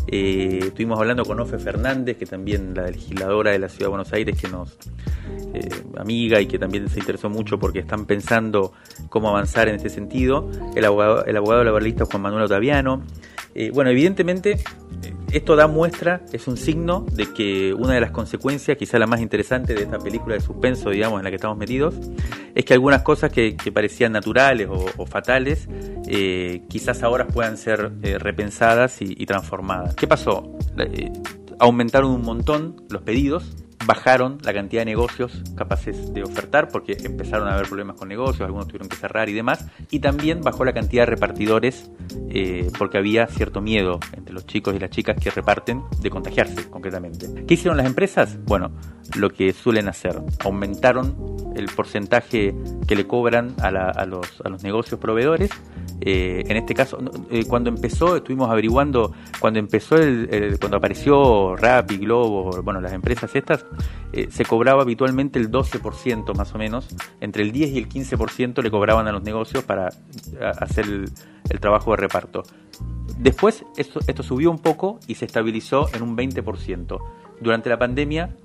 eh, 0.06 0.60
estuvimos 0.62 0.98
hablando 0.98 1.24
con 1.24 1.40
Ofe 1.40 1.58
Fernández, 1.58 2.16
que 2.16 2.24
también 2.24 2.72
la 2.74 2.86
legisladora 2.86 3.50
de 3.50 3.58
la 3.58 3.68
Ciudad 3.68 3.86
de 3.86 3.90
Buenos 3.90 4.12
Aires, 4.12 4.40
que 4.40 4.48
nos 4.48 4.78
eh, 5.52 5.68
amiga 5.98 6.40
y 6.40 6.46
que 6.46 6.58
también 6.58 6.88
se 6.88 7.00
interesó 7.00 7.28
mucho 7.28 7.58
porque 7.58 7.80
están 7.80 8.06
pensando 8.06 8.72
cómo 9.08 9.28
avanzar 9.28 9.68
en 9.68 9.74
ese 9.76 9.90
sentido, 9.90 10.48
el 10.76 10.84
abogado, 10.84 11.24
el 11.24 11.36
abogado 11.36 11.64
laboralista 11.64 12.04
Juan 12.04 12.22
Manuel 12.22 12.44
Otaviano, 12.44 13.02
bueno, 13.72 13.88
evidentemente 13.90 14.58
esto 15.32 15.56
da 15.56 15.66
muestra, 15.66 16.22
es 16.32 16.46
un 16.48 16.56
signo 16.56 17.04
de 17.12 17.32
que 17.32 17.74
una 17.74 17.94
de 17.94 18.00
las 18.00 18.10
consecuencias, 18.10 18.76
quizá 18.78 18.98
la 18.98 19.06
más 19.06 19.20
interesante 19.20 19.74
de 19.74 19.82
esta 19.82 19.98
película 19.98 20.34
de 20.34 20.40
suspenso, 20.40 20.90
digamos, 20.90 21.20
en 21.20 21.24
la 21.24 21.30
que 21.30 21.36
estamos 21.36 21.58
metidos, 21.58 21.94
es 22.54 22.64
que 22.64 22.74
algunas 22.74 23.02
cosas 23.02 23.30
que, 23.30 23.56
parecían 23.74 24.12
naturales 24.12 24.68
o, 24.70 25.06
fatales, 25.06 25.68
eh, 26.08 26.62
quizás 26.68 27.02
ahora 27.02 27.26
puedan 27.26 27.56
ser 27.56 27.92
eh, 28.02 28.18
repensadas 28.18 29.02
y, 29.02 29.26
transformadas. 29.26 29.94
¿Qué 29.94 30.06
pasó? 30.06 30.56
Eh, 30.78 31.12
aumentaron 31.58 32.12
un 32.12 32.22
montón 32.22 32.76
los 32.88 33.02
pedidos, 33.02 33.56
bajaron 33.86 34.38
la 34.42 34.52
cantidad 34.52 34.82
de 34.82 34.86
negocios 34.86 35.42
capaces 35.56 36.12
de 36.12 36.22
ofertar 36.22 36.68
porque 36.68 36.96
empezaron 37.04 37.48
a 37.48 37.54
haber 37.54 37.68
problemas 37.68 37.96
con 37.96 38.08
negocios, 38.08 38.42
algunos 38.42 38.66
tuvieron 38.66 38.88
que 38.88 38.96
cerrar 38.96 39.28
y 39.28 39.32
demás, 39.32 39.66
y 39.90 40.00
también 40.00 40.40
bajó 40.40 40.64
la 40.64 40.72
cantidad 40.72 41.02
de 41.02 41.06
repartidores 41.06 41.90
eh, 42.30 42.70
porque 42.78 42.98
había 42.98 43.26
cierto 43.26 43.60
miedo 43.60 44.00
entre 44.12 44.34
los 44.34 44.46
chicos 44.46 44.74
y 44.74 44.78
las 44.78 44.90
chicas 44.90 45.16
que 45.20 45.30
reparten 45.30 45.82
de 46.00 46.10
contagiarse 46.10 46.68
concretamente. 46.68 47.46
¿Qué 47.46 47.54
hicieron 47.54 47.76
las 47.76 47.86
empresas? 47.86 48.38
Bueno, 48.44 48.72
lo 49.16 49.30
que 49.30 49.52
suelen 49.52 49.88
hacer, 49.88 50.20
aumentaron 50.40 51.36
el 51.54 51.66
porcentaje 51.66 52.54
que 52.86 52.96
le 52.96 53.06
cobran 53.06 53.54
a, 53.62 53.70
los, 54.04 54.40
a 54.44 54.48
los 54.48 54.62
negocios 54.62 55.00
proveedores 55.00 55.50
eh, 56.00 56.44
en 56.46 56.56
este 56.56 56.74
caso, 56.74 56.98
eh, 57.30 57.44
cuando 57.46 57.70
empezó, 57.70 58.16
estuvimos 58.16 58.50
averiguando, 58.50 59.12
cuando 59.40 59.58
empezó 59.58 59.96
el, 59.96 60.56
cuando 60.60 60.76
apareció 60.76 61.56
Rappi, 61.56 61.96
Globo, 61.96 62.62
bueno, 62.62 62.80
las 62.80 62.92
empresas 62.92 63.34
estas, 63.34 63.64
eh, 64.12 64.28
se 64.30 64.44
cobraba 64.44 64.82
habitualmente 64.82 65.38
el 65.38 65.50
12% 65.50 66.34
más 66.36 66.54
o 66.54 66.58
menos, 66.58 66.88
entre 67.20 67.42
el 67.42 67.52
10 67.52 67.70
y 67.70 67.78
el 67.78 67.88
15% 67.88 68.62
le 68.62 68.70
cobraban 68.70 69.08
a 69.08 69.12
los 69.12 69.22
negocios 69.22 69.64
para 69.64 69.88
hacer 70.60 70.84
el, 70.84 71.60
trabajo 71.60 71.92
de 71.92 71.96
reparto. 71.96 72.42
Después 73.18 73.64
esto, 73.76 74.22
subió 74.22 74.50
un 74.50 74.58
poco 74.58 75.00
y 75.06 75.14
se 75.14 75.24
estabilizó 75.24 75.88
en 75.94 76.02
un 76.02 76.16
20%. 76.16 77.00
Durante 77.40 77.70
la 77.70 77.78
pandemia 77.78 78.36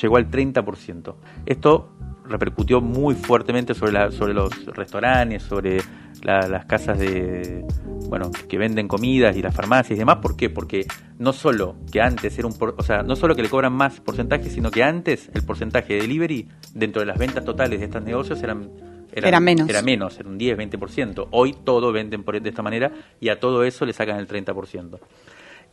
llegó 0.00 0.16
al 0.16 0.30
30%. 0.30 1.14
Esto 1.44 1.90
repercutió 2.24 2.80
muy 2.80 3.14
fuertemente 3.14 3.74
sobre 3.74 3.92
los 3.92 4.66
restaurantes, 4.74 5.42
sobre 5.42 5.80
las 6.22 6.64
casas 6.66 6.98
de 6.98 7.64
bueno 8.08 8.30
que 8.48 8.58
venden 8.58 8.88
comidas 8.88 9.36
y 9.36 9.42
las 9.42 9.54
farmacias 9.54 9.96
y 9.96 10.00
demás 10.00 10.16
¿por 10.16 10.36
qué? 10.36 10.50
porque 10.50 10.86
no 11.18 11.32
solo 11.32 11.76
que 11.92 12.00
antes 12.00 12.38
era 12.38 12.48
un 12.48 12.54
o 12.76 12.82
sea 12.82 13.02
no 13.02 13.16
solo 13.16 13.34
que 13.36 13.42
le 13.42 13.48
cobran 13.48 13.72
más 13.72 14.00
porcentaje 14.00 14.50
sino 14.50 14.70
que 14.70 14.82
antes 14.82 15.30
el 15.34 15.42
porcentaje 15.42 15.94
de 15.94 16.00
delivery 16.00 16.48
dentro 16.74 17.00
de 17.00 17.06
las 17.06 17.18
ventas 17.18 17.44
totales 17.44 17.80
de 17.80 17.86
estos 17.86 18.02
negocios 18.02 18.42
eran 18.42 18.70
era 19.12 19.40
menos. 19.40 19.68
Era 19.68 19.82
menos, 19.82 20.18
era 20.18 20.28
un 20.28 20.38
10, 20.38 20.58
20%. 20.58 21.28
Hoy 21.30 21.54
todo 21.64 21.92
venden 21.92 22.22
por, 22.22 22.40
de 22.40 22.48
esta 22.48 22.62
manera 22.62 22.92
y 23.20 23.30
a 23.30 23.40
todo 23.40 23.64
eso 23.64 23.84
le 23.86 23.92
sacan 23.92 24.18
el 24.18 24.28
30%. 24.28 24.98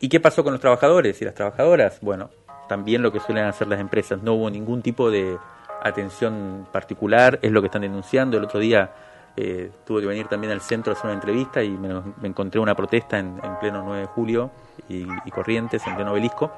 ¿Y 0.00 0.08
qué 0.08 0.20
pasó 0.20 0.42
con 0.42 0.52
los 0.52 0.60
trabajadores 0.60 1.20
y 1.22 1.24
las 1.24 1.34
trabajadoras? 1.34 2.00
Bueno, 2.00 2.30
también 2.68 3.02
lo 3.02 3.12
que 3.12 3.20
suelen 3.20 3.44
hacer 3.44 3.68
las 3.68 3.80
empresas. 3.80 4.22
No 4.22 4.34
hubo 4.34 4.50
ningún 4.50 4.82
tipo 4.82 5.10
de 5.10 5.36
atención 5.82 6.66
particular, 6.72 7.38
es 7.42 7.52
lo 7.52 7.60
que 7.60 7.66
están 7.66 7.82
denunciando. 7.82 8.36
El 8.36 8.44
otro 8.44 8.60
día 8.60 8.92
eh, 9.36 9.70
tuve 9.84 10.00
que 10.00 10.06
venir 10.06 10.28
también 10.28 10.52
al 10.52 10.60
centro 10.60 10.92
a 10.92 10.94
hacer 10.94 11.06
una 11.06 11.14
entrevista 11.14 11.62
y 11.62 11.70
me, 11.70 11.90
encontré 12.22 12.58
una 12.58 12.74
protesta 12.74 13.18
en, 13.18 13.38
pleno 13.60 13.82
9 13.84 14.00
de 14.00 14.06
julio 14.06 14.50
y, 14.88 15.06
Corrientes, 15.30 15.86
en 15.86 15.94
pleno 15.94 16.12
obelisco, 16.12 16.50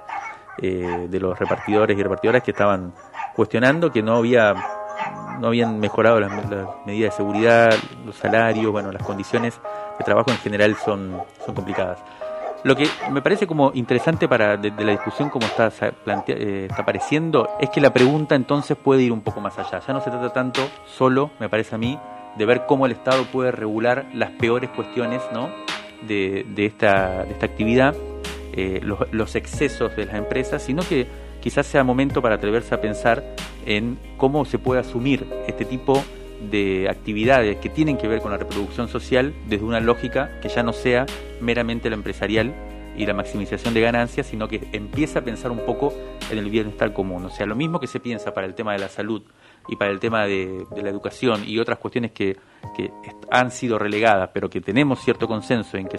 eh, 0.58 1.06
de 1.08 1.20
los 1.20 1.38
repartidores 1.38 1.98
y 1.98 2.02
repartidoras 2.02 2.42
que 2.42 2.52
estaban 2.52 2.92
cuestionando 3.34 3.90
que 3.90 4.02
no 4.02 4.16
había 4.16 4.54
no 5.40 5.48
habían 5.48 5.78
mejorado 5.78 6.18
las, 6.18 6.32
medidas 6.84 7.12
de 7.12 7.16
seguridad, 7.16 7.74
los 8.04 8.16
salarios, 8.16 8.72
bueno, 8.72 8.90
las 8.90 9.02
condiciones 9.02 9.60
de 9.96 10.04
trabajo 10.04 10.30
en 10.30 10.38
general 10.38 10.74
son, 10.76 11.22
son 11.44 11.54
complicadas. 11.54 12.00
Lo 12.64 12.74
que 12.74 12.88
me 13.10 13.22
parece 13.22 13.46
como 13.46 13.70
interesante 13.74 14.26
para 14.28 14.56
de, 14.56 14.72
la 14.84 14.90
discusión 14.90 15.30
como 15.30 15.46
está, 15.46 15.70
eh, 16.26 16.66
está 16.68 16.82
apareciendo 16.82 17.50
es 17.60 17.70
que 17.70 17.80
la 17.80 17.92
pregunta 17.92 18.34
entonces 18.34 18.76
puede 18.76 19.02
ir 19.02 19.12
un 19.12 19.20
poco 19.20 19.40
más 19.40 19.56
allá. 19.58 19.78
Ya 19.78 19.92
no 19.92 20.00
se 20.00 20.10
trata 20.10 20.32
tanto 20.32 20.60
solo, 20.84 21.30
me 21.38 21.48
parece 21.48 21.76
a 21.76 21.78
mí, 21.78 21.96
de 22.38 22.46
ver 22.46 22.66
cómo 22.66 22.86
el 22.86 22.92
Estado 22.92 23.24
puede 23.24 23.50
regular 23.50 24.06
las 24.14 24.30
peores 24.30 24.70
cuestiones 24.70 25.20
¿no? 25.32 25.50
de, 26.06 26.46
esta, 26.56 27.22
actividad, 27.22 27.94
eh, 28.52 28.80
los, 28.82 29.00
los, 29.12 29.34
excesos 29.34 29.94
de 29.96 30.06
las 30.06 30.14
empresas, 30.14 30.62
sino 30.62 30.82
que 30.82 31.06
quizás 31.40 31.66
sea 31.66 31.84
momento 31.84 32.22
para 32.22 32.36
atreverse 32.36 32.74
a 32.74 32.80
pensar 32.80 33.24
en 33.66 33.98
cómo 34.16 34.44
se 34.44 34.58
puede 34.58 34.80
asumir 34.80 35.26
este 35.46 35.64
tipo 35.64 36.02
de 36.50 36.88
actividades 36.88 37.56
que 37.56 37.68
tienen 37.68 37.98
que 37.98 38.06
ver 38.06 38.20
con 38.20 38.30
la 38.30 38.36
reproducción 38.38 38.88
social 38.88 39.34
desde 39.48 39.64
una 39.64 39.80
lógica 39.80 40.38
que 40.40 40.48
ya 40.48 40.62
no 40.62 40.72
sea 40.72 41.06
meramente 41.40 41.90
la 41.90 41.96
empresarial 41.96 42.54
y 42.96 43.06
la 43.06 43.14
maximización 43.14 43.74
de 43.74 43.80
ganancias, 43.80 44.26
sino 44.26 44.48
que 44.48 44.68
empieza 44.72 45.20
a 45.20 45.22
pensar 45.22 45.50
un 45.50 45.60
poco 45.60 45.94
en 46.30 46.38
el 46.38 46.50
bienestar 46.50 46.92
común. 46.92 47.24
O 47.24 47.30
sea, 47.30 47.46
lo 47.46 47.54
mismo 47.54 47.78
que 47.78 47.86
se 47.86 48.00
piensa 48.00 48.34
para 48.34 48.46
el 48.46 48.54
tema 48.54 48.72
de 48.72 48.80
la 48.80 48.88
salud 48.88 49.22
y 49.68 49.76
para 49.76 49.90
el 49.90 50.00
tema 50.00 50.26
de, 50.26 50.66
la 50.76 50.88
educación 50.88 51.42
y 51.46 51.58
otras 51.58 51.78
cuestiones 51.78 52.12
que, 52.12 52.36
han 53.30 53.50
sido 53.50 53.78
relegadas, 53.78 54.30
pero 54.32 54.48
que 54.48 54.60
tenemos 54.60 55.00
cierto 55.00 55.26
consenso 55.26 55.76
en 55.76 55.88
que 55.88 55.98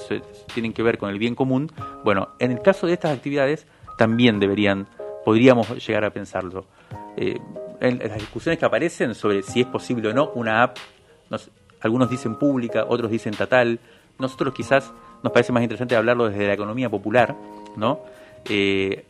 tienen 0.54 0.74
que 0.74 0.82
ver 0.84 0.98
con 0.98 1.10
el 1.10 1.20
bien 1.20 1.36
común, 1.36 1.72
bueno, 2.04 2.30
en 2.40 2.52
el 2.52 2.62
caso 2.62 2.88
de 2.88 2.94
estas 2.94 3.16
actividades 3.16 3.68
también 3.98 4.40
deberían, 4.40 4.88
podríamos 5.26 5.86
llegar 5.86 6.06
a 6.06 6.10
pensarlo. 6.10 6.66
Eh, 7.18 7.40
en 7.82 8.00
las 8.00 8.18
discusiones 8.18 8.60
que 8.60 8.66
aparecen 8.66 9.14
sobre 9.16 9.42
si 9.42 9.62
es 9.62 9.68
posible 9.68 10.10
o 10.10 10.14
no 10.14 10.32
una 10.36 10.64
app, 10.64 10.78
algunos 11.82 12.10
dicen 12.10 12.36
pública, 12.36 12.86
otros 12.88 13.12
dicen 13.12 13.34
estatal, 13.34 13.80
nosotros 14.18 14.54
quizás 14.54 14.92
nos 15.24 15.32
parece 15.32 15.52
más 15.52 15.64
interesante 15.64 15.96
hablarlo 15.96 16.30
desde 16.30 16.48
la 16.48 16.54
economía 16.54 16.90
popular, 16.90 17.36
¿no? 17.76 18.02
Eh, 18.46 19.06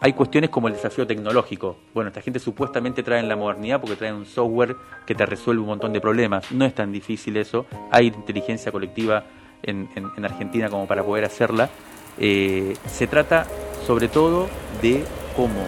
hay 0.00 0.12
cuestiones 0.12 0.50
como 0.50 0.68
el 0.68 0.74
desafío 0.74 1.06
tecnológico. 1.06 1.76
Bueno, 1.94 2.08
esta 2.08 2.20
gente 2.20 2.38
supuestamente 2.38 3.02
trae 3.02 3.22
la 3.22 3.36
modernidad 3.36 3.80
porque 3.80 3.96
trae 3.96 4.12
un 4.12 4.26
software 4.26 4.76
que 5.06 5.14
te 5.14 5.24
resuelve 5.24 5.62
un 5.62 5.68
montón 5.68 5.92
de 5.92 6.00
problemas. 6.00 6.52
No 6.52 6.64
es 6.64 6.74
tan 6.74 6.92
difícil 6.92 7.36
eso. 7.36 7.66
Hay 7.90 8.08
inteligencia 8.08 8.70
colectiva 8.70 9.24
en, 9.62 9.88
Argentina 10.22 10.68
como 10.68 10.86
para 10.86 11.02
poder 11.02 11.24
hacerla. 11.24 11.70
Eh, 12.18 12.74
se 12.86 13.06
trata 13.06 13.46
sobre 13.86 14.08
todo 14.08 14.48
de 14.82 15.04
cómo 15.34 15.64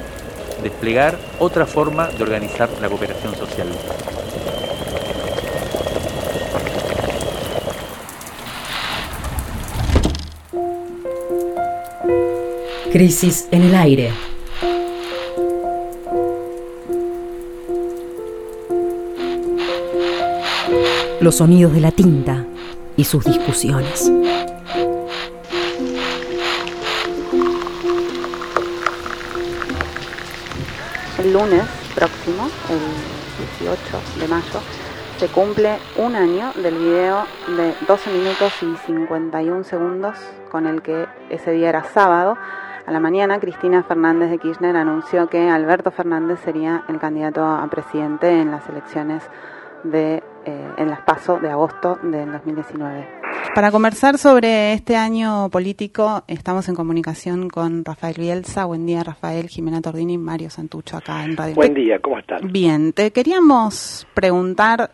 desplegar 0.62 1.16
otra 1.38 1.66
forma 1.66 2.08
de 2.08 2.22
organizar 2.22 2.68
la 2.80 2.88
cooperación 2.88 3.34
social. 3.34 3.68
Crisis 12.92 13.48
en 13.50 13.62
el 13.62 13.74
aire. 13.74 14.12
Los 21.20 21.36
sonidos 21.36 21.72
de 21.72 21.80
la 21.80 21.90
tinta 21.90 22.46
y 22.96 23.04
sus 23.04 23.24
discusiones. 23.24 24.10
el 31.18 31.32
lunes 31.32 31.64
próximo, 31.94 32.48
el 32.70 32.78
18 33.60 34.20
de 34.20 34.28
mayo, 34.28 34.60
se 35.18 35.26
cumple 35.28 35.78
un 35.96 36.14
año 36.14 36.52
del 36.54 36.76
video 36.78 37.24
de 37.48 37.74
12 37.86 38.10
minutos 38.10 38.52
y 38.62 38.76
51 38.86 39.64
segundos 39.64 40.16
con 40.50 40.66
el 40.66 40.80
que 40.80 41.06
ese 41.28 41.50
día 41.50 41.70
era 41.70 41.84
sábado. 41.84 42.38
A 42.88 42.90
la 42.90 43.00
mañana, 43.00 43.38
Cristina 43.38 43.82
Fernández 43.82 44.30
de 44.30 44.38
Kirchner 44.38 44.74
anunció 44.74 45.28
que 45.28 45.50
Alberto 45.50 45.90
Fernández 45.90 46.40
sería 46.42 46.84
el 46.88 46.98
candidato 46.98 47.44
a 47.44 47.68
presidente 47.68 48.30
en 48.30 48.50
las 48.50 48.66
elecciones 48.66 49.22
de, 49.84 50.22
eh, 50.46 50.68
en 50.78 50.88
las 50.88 51.02
PASO 51.02 51.38
de 51.38 51.50
agosto 51.50 51.98
del 52.02 52.32
2019. 52.32 53.06
Para 53.54 53.70
conversar 53.70 54.16
sobre 54.16 54.72
este 54.72 54.96
año 54.96 55.50
político, 55.50 56.24
estamos 56.28 56.66
en 56.70 56.76
comunicación 56.76 57.50
con 57.50 57.84
Rafael 57.84 58.14
Bielsa. 58.16 58.64
Buen 58.64 58.86
día, 58.86 59.04
Rafael, 59.04 59.48
Jimena 59.48 59.82
Tordini 59.82 60.14
y 60.14 60.18
Mario 60.18 60.48
Santucho 60.48 60.96
acá 60.96 61.26
en 61.26 61.36
Radio. 61.36 61.56
Buen 61.56 61.74
día, 61.74 61.98
¿cómo 61.98 62.18
están? 62.18 62.50
Bien, 62.50 62.94
te 62.94 63.10
queríamos 63.10 64.06
preguntar 64.14 64.92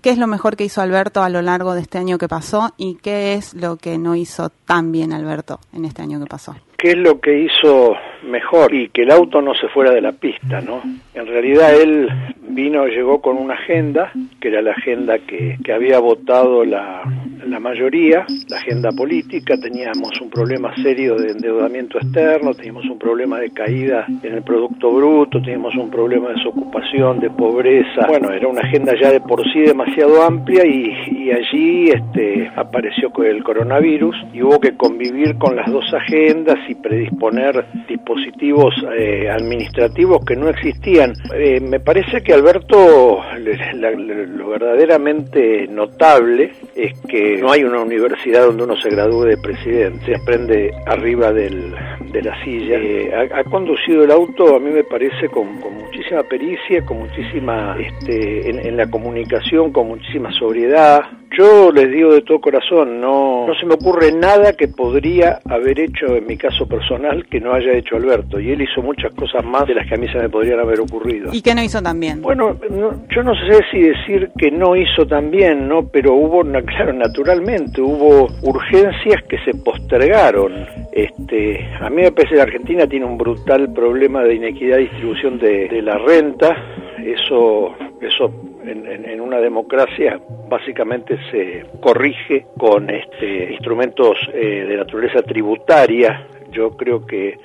qué 0.00 0.10
es 0.10 0.18
lo 0.18 0.28
mejor 0.28 0.54
que 0.54 0.62
hizo 0.62 0.80
Alberto 0.80 1.24
a 1.24 1.28
lo 1.28 1.42
largo 1.42 1.74
de 1.74 1.80
este 1.80 1.98
año 1.98 2.18
que 2.18 2.28
pasó 2.28 2.72
y 2.76 2.98
qué 3.02 3.34
es 3.34 3.52
lo 3.54 3.78
que 3.78 3.98
no 3.98 4.14
hizo 4.14 4.50
tan 4.50 4.92
bien 4.92 5.12
Alberto 5.12 5.58
en 5.72 5.84
este 5.86 6.02
año 6.02 6.20
que 6.20 6.26
pasó. 6.26 6.54
¿Qué 6.82 6.90
es 6.90 6.98
lo 6.98 7.20
que 7.20 7.44
hizo 7.44 7.94
mejor? 8.28 8.74
Y 8.74 8.88
que 8.88 9.02
el 9.02 9.12
auto 9.12 9.40
no 9.40 9.54
se 9.54 9.68
fuera 9.68 9.92
de 9.92 10.00
la 10.00 10.10
pista, 10.10 10.60
¿no? 10.60 10.82
En 11.14 11.28
realidad 11.28 11.80
él 11.80 12.08
vino, 12.40 12.86
llegó 12.86 13.20
con 13.20 13.36
una 13.38 13.54
agenda, 13.54 14.10
que 14.40 14.48
era 14.48 14.60
la 14.62 14.72
agenda 14.72 15.20
que, 15.20 15.58
que 15.62 15.72
había 15.72 16.00
votado 16.00 16.64
la, 16.64 17.04
la 17.46 17.60
mayoría, 17.60 18.26
la 18.48 18.56
agenda 18.56 18.90
política, 18.90 19.54
teníamos 19.60 20.20
un 20.20 20.30
problema 20.30 20.74
serio 20.76 21.16
de 21.16 21.32
endeudamiento 21.32 21.98
externo, 21.98 22.52
teníamos 22.54 22.84
un 22.86 22.98
problema 22.98 23.38
de 23.38 23.50
caída 23.50 24.06
en 24.22 24.34
el 24.34 24.42
Producto 24.42 24.90
Bruto, 24.92 25.40
teníamos 25.40 25.74
un 25.76 25.90
problema 25.90 26.28
de 26.28 26.34
desocupación, 26.34 27.20
de 27.20 27.30
pobreza. 27.30 28.06
Bueno, 28.08 28.30
era 28.32 28.48
una 28.48 28.62
agenda 28.62 28.94
ya 29.00 29.10
de 29.10 29.20
por 29.20 29.42
sí 29.52 29.60
demasiado 29.60 30.22
amplia 30.22 30.66
y, 30.66 30.92
y 31.10 31.30
allí 31.30 31.90
este, 31.90 32.50
apareció 32.56 33.12
el 33.24 33.42
coronavirus 33.44 34.16
y 34.32 34.42
hubo 34.42 34.58
que 34.60 34.76
convivir 34.76 35.36
con 35.38 35.56
las 35.56 35.70
dos 35.70 35.84
agendas 35.92 36.58
predisponer 36.74 37.64
dispositivos 37.88 38.74
eh, 38.96 39.28
administrativos 39.30 40.24
que 40.24 40.36
no 40.36 40.48
existían. 40.48 41.12
Eh, 41.34 41.60
me 41.60 41.80
parece 41.80 42.22
que 42.22 42.32
Alberto, 42.32 43.22
lo 43.36 44.48
verdaderamente 44.48 45.66
notable 45.68 46.52
es 46.74 46.98
que 47.08 47.36
no 47.38 47.50
hay 47.50 47.64
una 47.64 47.80
universidad 47.80 48.46
donde 48.46 48.64
uno 48.64 48.76
se 48.76 48.90
gradúe 48.90 49.24
de 49.24 49.36
presidente, 49.38 50.06
se 50.06 50.16
aprende 50.16 50.72
arriba 50.86 51.32
del, 51.32 51.74
de 52.12 52.22
la 52.22 52.44
silla. 52.44 52.76
Eh, 52.78 53.10
ha, 53.34 53.44
conducido 53.44 54.04
el 54.04 54.10
auto, 54.10 54.56
a 54.56 54.60
mí 54.60 54.70
me 54.70 54.84
parece, 54.84 55.28
con, 55.28 55.60
con 55.60 55.74
muchísima 55.74 56.22
pericia, 56.22 56.84
con 56.84 56.98
muchísima, 56.98 57.76
este, 57.78 58.50
en, 58.50 58.76
la 58.76 58.86
comunicación, 58.88 59.72
con 59.72 59.88
muchísima 59.88 60.30
sobriedad. 60.32 61.00
Yo 61.36 61.72
les 61.72 61.90
digo 61.90 62.12
de 62.12 62.20
todo 62.22 62.40
corazón, 62.40 63.00
no, 63.00 63.46
no 63.46 63.54
se 63.54 63.64
me 63.64 63.74
ocurre 63.74 64.12
nada 64.12 64.52
que 64.52 64.68
podría 64.68 65.40
haber 65.48 65.80
hecho 65.80 66.16
en 66.16 66.26
mi 66.26 66.36
caso 66.36 66.66
personal 66.66 67.24
que 67.26 67.40
no 67.40 67.54
haya 67.54 67.72
hecho 67.72 67.96
Alberto. 67.96 68.38
Y 68.38 68.50
él 68.50 68.60
hizo 68.60 68.82
muchas 68.82 69.14
cosas 69.14 69.44
más 69.44 69.66
de 69.66 69.74
las 69.74 69.88
que 69.88 69.94
a 69.94 69.98
mí 69.98 70.06
se 70.08 70.18
me 70.18 70.28
podrían 70.28 70.60
haber 70.60 70.80
ocurrido. 70.80 71.30
¿Y 71.32 71.40
qué 71.40 71.54
no 71.54 71.62
hizo 71.62 71.80
tan 71.82 71.98
bien? 71.98 72.20
Bueno, 72.20 72.56
no, 72.70 72.90
yo 73.08 73.22
no 73.22 73.34
sé 73.34 73.60
si 73.70 73.80
decir 73.80 74.30
que 74.36 74.50
no 74.50 74.76
hizo 74.76 75.06
tan 75.06 75.30
bien, 75.30 75.68
¿no? 75.68 75.88
Pero 75.88 76.14
hubo, 76.14 76.42
claro, 76.66 76.92
naturalmente, 76.92 77.80
hubo 77.80 78.28
urgencias 78.42 79.22
que 79.28 79.38
se 79.38 79.54
postergaron. 79.54 80.66
Este, 80.92 81.66
a 81.80 81.88
mí 81.88 82.02
me 82.02 82.12
parece 82.12 82.34
que 82.34 82.42
Argentina 82.42 82.86
tiene 82.86 83.06
un 83.06 83.16
brutal 83.16 83.72
problema 83.72 84.22
de 84.22 84.34
inequidad 84.34 84.76
de 84.76 84.82
distribución 84.82 85.38
de, 85.38 85.68
de 85.68 85.80
la 85.80 85.96
renta. 85.96 86.56
Eso, 87.02 87.74
eso 88.00 88.51
en, 88.64 89.20
una 89.20 89.38
democracia 89.38 90.20
básicamente 90.48 91.18
se 91.30 91.64
corrige 91.80 92.46
con 92.56 92.90
este, 92.90 93.52
instrumentos 93.52 94.18
eh, 94.32 94.64
de 94.68 94.76
naturaleza 94.76 95.22
tributaria. 95.22 96.26
Yo 96.50 96.76
creo 96.76 97.06
que, 97.06 97.38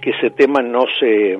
que 0.00 0.10
ese 0.10 0.30
tema 0.30 0.62
no 0.62 0.84
se, 0.98 1.38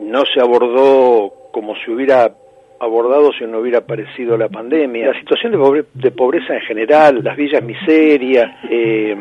no 0.00 0.22
se 0.32 0.40
abordó 0.40 1.32
como 1.52 1.74
si 1.76 1.90
hubiera 1.90 2.34
abordado 2.84 3.32
si 3.32 3.44
no 3.44 3.58
hubiera 3.58 3.78
aparecido 3.78 4.36
la 4.36 4.48
pandemia. 4.48 5.08
La 5.08 5.18
situación 5.18 5.52
de, 5.52 5.58
pobre, 5.58 5.84
de 5.94 6.10
pobreza 6.10 6.54
en 6.54 6.60
general, 6.62 7.20
las 7.22 7.36
villas 7.36 7.62
miserias, 7.62 8.50
eh, 8.70 9.16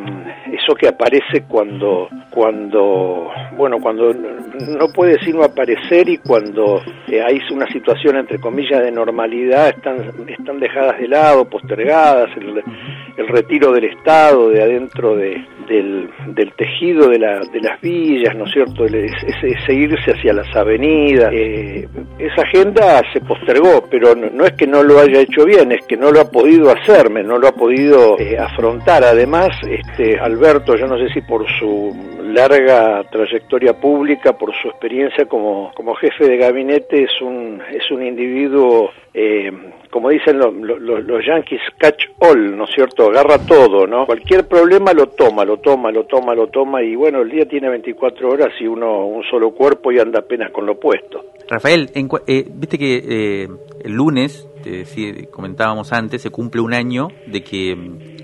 eso 0.52 0.76
que 0.76 0.88
aparece 0.88 1.44
cuando, 1.48 2.08
cuando, 2.30 3.32
bueno, 3.58 3.78
cuando 3.82 4.14
no 4.14 4.88
puede 4.94 5.20
sino 5.24 5.44
aparecer 5.44 6.10
y 6.10 6.18
cuando 6.18 6.82
eh, 7.08 7.22
hay 7.22 7.40
una 7.52 7.68
situación 7.68 8.18
entre 8.18 8.40
comillas 8.40 8.82
de 8.82 8.92
normalidad 8.92 9.70
están, 9.70 9.98
están 10.28 10.60
dejadas 10.60 11.00
de 11.00 11.08
lado, 11.08 11.50
postergadas, 11.50 12.30
el 13.18 13.28
retiro 13.28 13.72
del 13.72 13.86
Estado 13.86 14.50
de 14.50 14.64
adentro 14.64 15.16
de, 15.16 15.46
del, 15.68 16.54
tejido 16.56 17.10
de, 17.10 17.20
la, 17.20 17.40
de 17.40 17.62
las 17.62 17.80
villas, 17.82 18.36
¿no 18.36 18.46
es 18.46 18.52
cierto? 18.52 18.86
Ese 18.86 19.74
irse 19.74 20.12
hacia 20.12 20.34
las 20.34 20.56
avenidas. 20.56 21.32
Eh, 21.34 21.88
esa 22.18 22.42
agenda 22.42 23.02
se 23.14 23.22
postergó, 23.22 23.86
pero 23.90 24.16
no, 24.16 24.30
no, 24.32 24.46
es 24.46 24.54
que 24.54 24.68
no 24.68 24.84
lo 24.84 25.00
haya 25.00 25.22
hecho 25.22 25.46
bien, 25.46 25.72
es 25.72 25.86
que 25.86 25.98
no 25.98 26.12
lo 26.12 26.22
ha 26.22 26.30
podido 26.30 26.72
hacerme, 26.72 27.24
no 27.24 27.38
lo 27.38 27.48
ha 27.48 27.54
podido 27.54 28.20
eh, 28.20 28.38
afrontar. 28.38 29.04
Además, 29.04 29.50
este, 29.70 30.20
Alberto, 30.20 30.76
yo 30.76 30.88
no 30.88 30.98
sé 30.98 31.10
si 31.14 31.22
por 31.22 31.46
su 31.60 31.96
larga 32.34 33.04
trayectoria 33.12 33.74
pública, 33.74 34.34
por 34.34 34.54
su 34.62 34.68
experiencia 34.70 35.26
como, 35.26 35.72
como 35.76 35.96
jefe 35.96 36.26
de 36.26 36.38
gabinete, 36.38 37.04
es 37.04 37.22
un, 37.22 37.62
es 37.72 37.90
un 37.92 38.04
individuo 38.04 38.92
eh, 39.14 39.52
como 39.92 40.10
dicen 40.10 40.40
los, 40.40 40.52
los, 40.56 41.06
los, 41.06 41.26
yankees, 41.26 41.62
catch 41.78 42.06
all, 42.18 42.58
¿no 42.58 42.64
es 42.64 42.72
cierto? 42.74 43.12
Agarra 43.12 43.38
todo, 43.38 43.86
¿no? 43.86 44.08
Cualquier 44.08 44.48
problema 44.48 44.92
lo 44.92 45.06
toma, 45.10 45.46
lo 45.46 45.58
toma, 45.58 45.92
lo 45.92 46.06
toma, 46.06 46.34
lo 46.34 46.48
toma 46.48 46.82
y 46.82 46.96
bueno, 46.96 47.22
el 47.22 47.30
día 47.30 47.46
tiene 47.48 47.70
24 47.70 48.28
horas 48.28 48.50
y 48.60 48.66
uno 48.66 49.06
un 49.06 49.24
solo 49.30 49.52
cuerpo 49.52 49.92
y 49.92 50.00
anda 50.00 50.22
apenas 50.22 50.52
con 50.52 50.66
lo 50.66 50.80
puesto. 50.80 51.24
Rafael, 51.48 51.92
en, 51.94 52.10
eh, 52.26 52.44
viste 52.50 52.80
que 52.80 53.04
eh, 53.44 53.48
el 53.84 53.92
lunes, 53.92 54.50
sí, 54.86 55.28
comentábamos 55.30 55.94
antes, 55.94 56.24
se 56.24 56.32
cumple 56.32 56.62
un 56.62 56.74
año 56.74 57.10
de 57.28 57.44
que, 57.44 57.78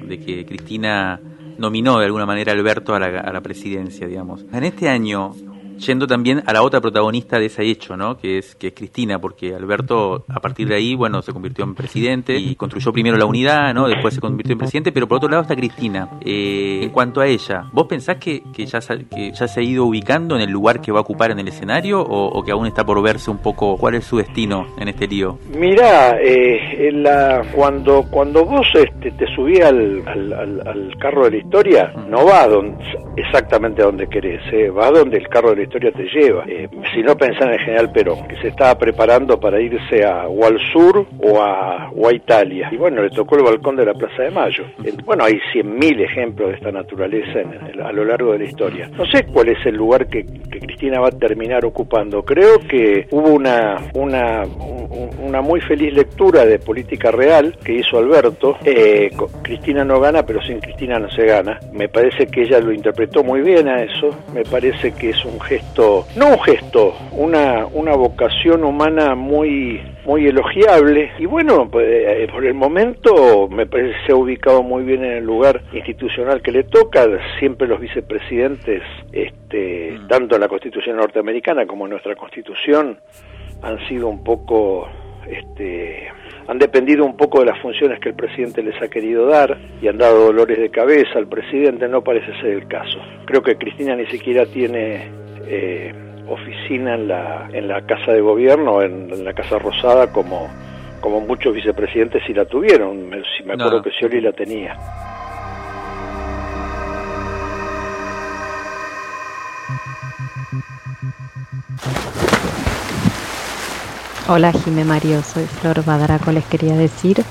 de 0.05 0.19
que 0.19 0.45
Cristina 0.45 1.19
nominó 1.59 1.99
de 1.99 2.05
alguna 2.05 2.25
manera 2.25 2.51
a 2.51 2.55
Alberto 2.55 2.95
a 2.95 2.99
la, 2.99 3.19
a 3.19 3.31
la 3.31 3.41
presidencia, 3.41 4.07
digamos. 4.07 4.45
En 4.51 4.63
este 4.63 4.89
año, 4.89 5.35
yendo 5.79 6.07
también 6.07 6.43
a 6.45 6.53
la 6.53 6.61
otra 6.61 6.81
protagonista 6.81 7.39
de 7.39 7.47
ese 7.47 7.63
hecho, 7.63 7.97
¿no? 7.97 8.17
Que 8.17 8.37
es 8.37 8.55
que 8.55 8.67
es 8.67 8.73
Cristina, 8.73 9.19
porque 9.19 9.55
Alberto 9.55 10.25
a 10.27 10.39
partir 10.39 10.67
de 10.67 10.75
ahí, 10.75 10.95
bueno, 10.95 11.21
se 11.21 11.33
convirtió 11.33 11.63
en 11.63 11.75
presidente 11.75 12.37
y 12.37 12.55
construyó 12.55 12.91
primero 12.91 13.17
la 13.17 13.25
unidad, 13.25 13.73
¿no? 13.73 13.87
Después 13.87 14.13
se 14.13 14.21
convirtió 14.21 14.53
en 14.53 14.59
presidente, 14.59 14.91
pero 14.91 15.07
por 15.07 15.17
otro 15.17 15.29
lado 15.29 15.43
está 15.43 15.55
Cristina. 15.55 16.09
Eh, 16.21 16.81
en 16.83 16.89
cuanto 16.89 17.21
a 17.21 17.27
ella, 17.27 17.65
¿vos 17.71 17.87
pensás 17.87 18.17
que, 18.17 18.43
que, 18.53 18.65
ya, 18.65 18.79
que 18.79 19.31
ya 19.31 19.47
se 19.47 19.59
ha 19.59 19.63
ido 19.63 19.85
ubicando 19.85 20.35
en 20.35 20.41
el 20.41 20.49
lugar 20.49 20.81
que 20.81 20.91
va 20.91 20.99
a 20.99 21.01
ocupar 21.01 21.31
en 21.31 21.39
el 21.39 21.47
escenario 21.47 22.01
o, 22.01 22.27
o 22.27 22.43
que 22.43 22.51
aún 22.51 22.67
está 22.67 22.85
por 22.85 23.01
verse 23.01 23.31
un 23.31 23.39
poco 23.39 23.77
cuál 23.77 23.95
es 23.95 24.05
su 24.05 24.17
destino 24.17 24.67
en 24.77 24.87
este 24.87 25.07
lío? 25.07 25.37
Mirá, 25.57 26.17
eh, 26.21 26.91
la, 26.93 27.43
cuando 27.53 28.05
cuando 28.09 28.45
vos 28.45 28.67
este, 28.73 29.11
te 29.11 29.25
subís 29.35 29.61
al, 29.61 30.03
al, 30.07 30.33
al, 30.33 30.67
al, 30.67 30.97
carro 30.97 31.25
de 31.25 31.31
la 31.31 31.37
historia, 31.37 31.93
no 32.07 32.25
va 32.25 32.47
donde, 32.47 32.83
exactamente 33.17 33.81
a 33.81 33.85
donde 33.85 34.07
querés, 34.07 34.41
eh, 34.51 34.69
va 34.69 34.91
donde 34.91 35.17
el 35.17 35.27
carro 35.27 35.51
de 35.51 35.57
la 35.57 35.63
historia 35.69 35.91
te 35.91 36.03
lleva. 36.03 36.43
Eh, 36.47 36.67
si 36.93 37.01
no 37.01 37.15
pensás 37.15 37.43
en 37.43 37.53
el 37.53 37.59
general 37.59 37.91
Perón, 37.91 38.27
que 38.27 38.35
se 38.37 38.47
estaba 38.49 38.77
preparando 38.77 39.39
para 39.39 39.61
irse 39.61 40.03
a, 40.03 40.27
o 40.27 40.45
al 40.45 40.59
sur 40.71 41.05
o 41.19 41.41
a, 41.41 41.91
o 41.95 42.07
a 42.07 42.13
Italia. 42.13 42.69
Y 42.71 42.77
bueno, 42.77 43.01
le 43.01 43.09
tocó 43.09 43.35
el 43.35 43.43
balcón 43.43 43.75
de 43.75 43.85
la 43.85 43.93
Plaza 43.93 44.23
de 44.23 44.31
Mayo. 44.31 44.63
Eh, 44.83 44.93
bueno, 45.05 45.23
hay 45.23 45.39
100.000 45.53 46.01
ejemplos 46.01 46.49
de 46.49 46.55
esta 46.55 46.71
naturaleza 46.71 47.39
en, 47.39 47.53
en, 47.53 47.81
a 47.81 47.91
lo 47.91 48.03
largo 48.03 48.33
de 48.33 48.39
la 48.39 48.45
historia. 48.45 48.89
No 48.97 49.05
sé 49.05 49.25
cuál 49.25 49.49
es 49.49 49.63
el 49.65 49.75
lugar 49.75 50.07
que, 50.07 50.25
que 50.25 50.59
Cristina 50.59 50.99
va 50.99 51.09
a 51.09 51.11
terminar 51.11 51.63
ocupando. 51.65 52.23
Creo 52.23 52.59
que 52.67 53.07
hubo 53.11 53.29
una, 53.29 53.77
una, 53.93 54.43
un, 54.43 54.79
una 55.21 55.41
muy 55.41 55.61
feliz 55.61 55.93
lectura 55.93 56.45
de 56.45 56.59
política 56.59 57.11
real 57.11 57.57
que 57.63 57.73
hizo 57.73 57.97
Alberto. 57.97 58.57
Eh, 58.65 59.11
Cristina 59.43 59.83
no 59.83 59.99
gana, 59.99 60.25
pero 60.25 60.41
sin 60.41 60.59
Cristina 60.59 60.99
no 60.99 61.09
se 61.11 61.25
gana. 61.25 61.59
Me 61.73 61.89
parece 61.89 62.27
que 62.27 62.41
ella 62.43 62.59
lo 62.59 62.71
interpretó 62.71 63.23
muy 63.23 63.41
bien 63.41 63.67
a 63.67 63.83
eso. 63.83 64.09
Me 64.33 64.43
parece 64.43 64.91
que 64.93 65.11
es 65.11 65.25
un 65.25 65.39
gesto, 65.39 65.58
no 66.15 66.27
un 66.27 66.39
gesto, 66.41 66.93
una, 67.11 67.65
una 67.65 67.95
vocación 67.95 68.63
humana 68.63 69.15
muy, 69.15 69.81
muy 70.05 70.27
elogiable. 70.27 71.11
Y 71.19 71.25
bueno, 71.25 71.69
pues, 71.69 71.85
eh, 71.87 72.27
por 72.31 72.45
el 72.45 72.53
momento 72.53 73.47
me 73.49 73.65
parece 73.65 73.91
que 73.91 74.05
se 74.07 74.11
ha 74.11 74.15
ubicado 74.15 74.61
muy 74.63 74.83
bien 74.83 75.03
en 75.03 75.13
el 75.17 75.23
lugar 75.23 75.61
institucional 75.73 76.41
que 76.41 76.51
le 76.51 76.63
toca. 76.63 77.05
Siempre 77.39 77.67
los 77.67 77.79
vicepresidentes, 77.79 78.83
este, 79.11 79.91
mm. 79.91 80.07
tanto 80.07 80.35
en 80.35 80.41
la 80.41 80.47
Constitución 80.47 80.97
norteamericana 80.97 81.65
como 81.65 81.85
en 81.85 81.91
nuestra 81.91 82.15
Constitución, 82.15 82.99
han 83.61 83.87
sido 83.87 84.07
un 84.07 84.23
poco 84.23 84.87
este, 85.27 86.07
han 86.47 86.57
dependido 86.57 87.05
un 87.05 87.15
poco 87.15 87.39
de 87.39 87.45
las 87.45 87.59
funciones 87.61 87.99
que 87.99 88.09
el 88.09 88.15
presidente 88.15 88.63
les 88.63 88.81
ha 88.81 88.87
querido 88.87 89.27
dar 89.27 89.57
y 89.81 89.87
han 89.87 89.97
dado 89.97 90.25
dolores 90.25 90.57
de 90.57 90.69
cabeza 90.69 91.19
al 91.19 91.27
presidente, 91.27 91.87
no 91.87 92.03
parece 92.03 92.33
ser 92.41 92.51
el 92.51 92.67
caso. 92.67 92.97
Creo 93.25 93.43
que 93.43 93.55
Cristina 93.55 93.95
ni 93.95 94.07
siquiera 94.07 94.45
tiene 94.47 95.11
eh, 95.49 95.93
oficina 96.27 96.93
en 96.95 97.07
la, 97.07 97.49
en 97.51 97.67
la 97.67 97.81
Casa 97.81 98.11
de 98.13 98.21
Gobierno, 98.21 98.81
en, 98.81 99.11
en 99.11 99.23
la 99.25 99.33
Casa 99.33 99.57
Rosada, 99.59 100.11
como, 100.11 100.47
como 101.01 101.19
muchos 101.21 101.53
vicepresidentes 101.53 102.21
sí 102.27 102.33
la 102.33 102.45
tuvieron. 102.45 103.09
Me- 103.09 103.23
Si 103.37 103.43
me 103.43 103.53
acuerdo 103.53 103.77
no. 103.77 103.81
que 103.81 103.91
Scioli 103.91 104.21
la 104.21 104.31
tenía. 104.31 104.77
Hola 114.27 114.51
Jimé 114.53 114.83
Mario, 114.85 115.23
soy 115.23 115.45
Flor 115.45 115.83
Badaraco. 115.83 116.31
Les 116.31 116.45
quería 116.45 116.75
decir 116.75 117.23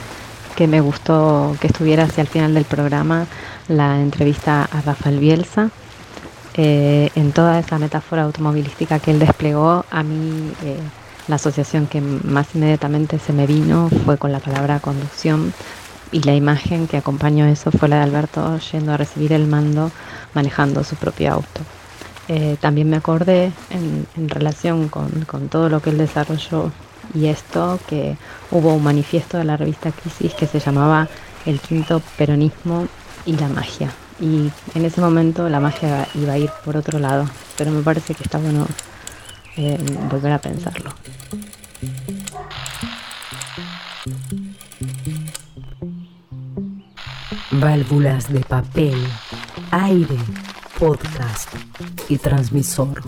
que 0.56 0.66
me 0.66 0.80
gustó 0.80 1.56
que 1.60 1.68
estuviera 1.68 2.04
hacia 2.04 2.22
el 2.22 2.26
final 2.26 2.54
del 2.54 2.64
programa 2.64 3.26
la 3.68 4.00
entrevista 4.00 4.64
a 4.64 4.80
Rafael 4.80 5.18
Bielsa. 5.20 5.70
Eh, 6.60 7.10
en 7.14 7.30
toda 7.30 7.60
esa 7.60 7.78
metáfora 7.78 8.24
automovilística 8.24 8.98
que 8.98 9.12
él 9.12 9.20
desplegó, 9.20 9.84
a 9.92 10.02
mí 10.02 10.52
eh, 10.64 10.76
la 11.28 11.36
asociación 11.36 11.86
que 11.86 12.00
más 12.00 12.52
inmediatamente 12.52 13.20
se 13.20 13.32
me 13.32 13.46
vino 13.46 13.88
fue 14.04 14.18
con 14.18 14.32
la 14.32 14.40
palabra 14.40 14.80
conducción 14.80 15.54
y 16.10 16.20
la 16.22 16.34
imagen 16.34 16.88
que 16.88 16.96
acompañó 16.96 17.46
eso 17.46 17.70
fue 17.70 17.88
la 17.88 17.98
de 17.98 18.02
Alberto 18.02 18.58
yendo 18.72 18.92
a 18.92 18.96
recibir 18.96 19.32
el 19.32 19.46
mando 19.46 19.92
manejando 20.34 20.82
su 20.82 20.96
propio 20.96 21.34
auto. 21.34 21.60
Eh, 22.26 22.56
también 22.60 22.90
me 22.90 22.96
acordé 22.96 23.52
en, 23.70 24.08
en 24.16 24.28
relación 24.28 24.88
con, 24.88 25.10
con 25.26 25.48
todo 25.48 25.68
lo 25.68 25.80
que 25.80 25.90
él 25.90 25.98
desarrolló 25.98 26.72
y 27.14 27.26
esto 27.26 27.78
que 27.86 28.16
hubo 28.50 28.74
un 28.74 28.82
manifiesto 28.82 29.38
de 29.38 29.44
la 29.44 29.56
revista 29.56 29.92
Crisis 29.92 30.34
que 30.34 30.48
se 30.48 30.58
llamaba 30.58 31.08
El 31.46 31.60
quinto 31.60 32.02
peronismo 32.16 32.88
y 33.26 33.36
la 33.36 33.48
magia. 33.48 33.92
Y 34.20 34.50
en 34.74 34.84
ese 34.84 35.00
momento 35.00 35.48
la 35.48 35.60
magia 35.60 36.06
iba 36.14 36.32
a 36.32 36.38
ir 36.38 36.50
por 36.64 36.76
otro 36.76 36.98
lado, 36.98 37.28
pero 37.56 37.70
me 37.70 37.82
parece 37.82 38.14
que 38.14 38.24
está 38.24 38.38
bueno 38.38 38.66
eh, 39.56 39.78
volver 40.10 40.32
a 40.32 40.38
pensarlo. 40.38 40.92
Válvulas 47.50 48.32
de 48.32 48.40
papel, 48.40 48.96
aire, 49.70 50.16
podcast 50.78 51.52
y 52.08 52.18
transmisor. 52.18 53.02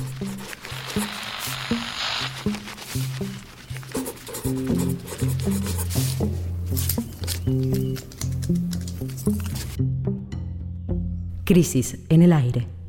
Crisis 11.51 11.97
en 12.11 12.23
el 12.23 12.33
aire. 12.33 12.80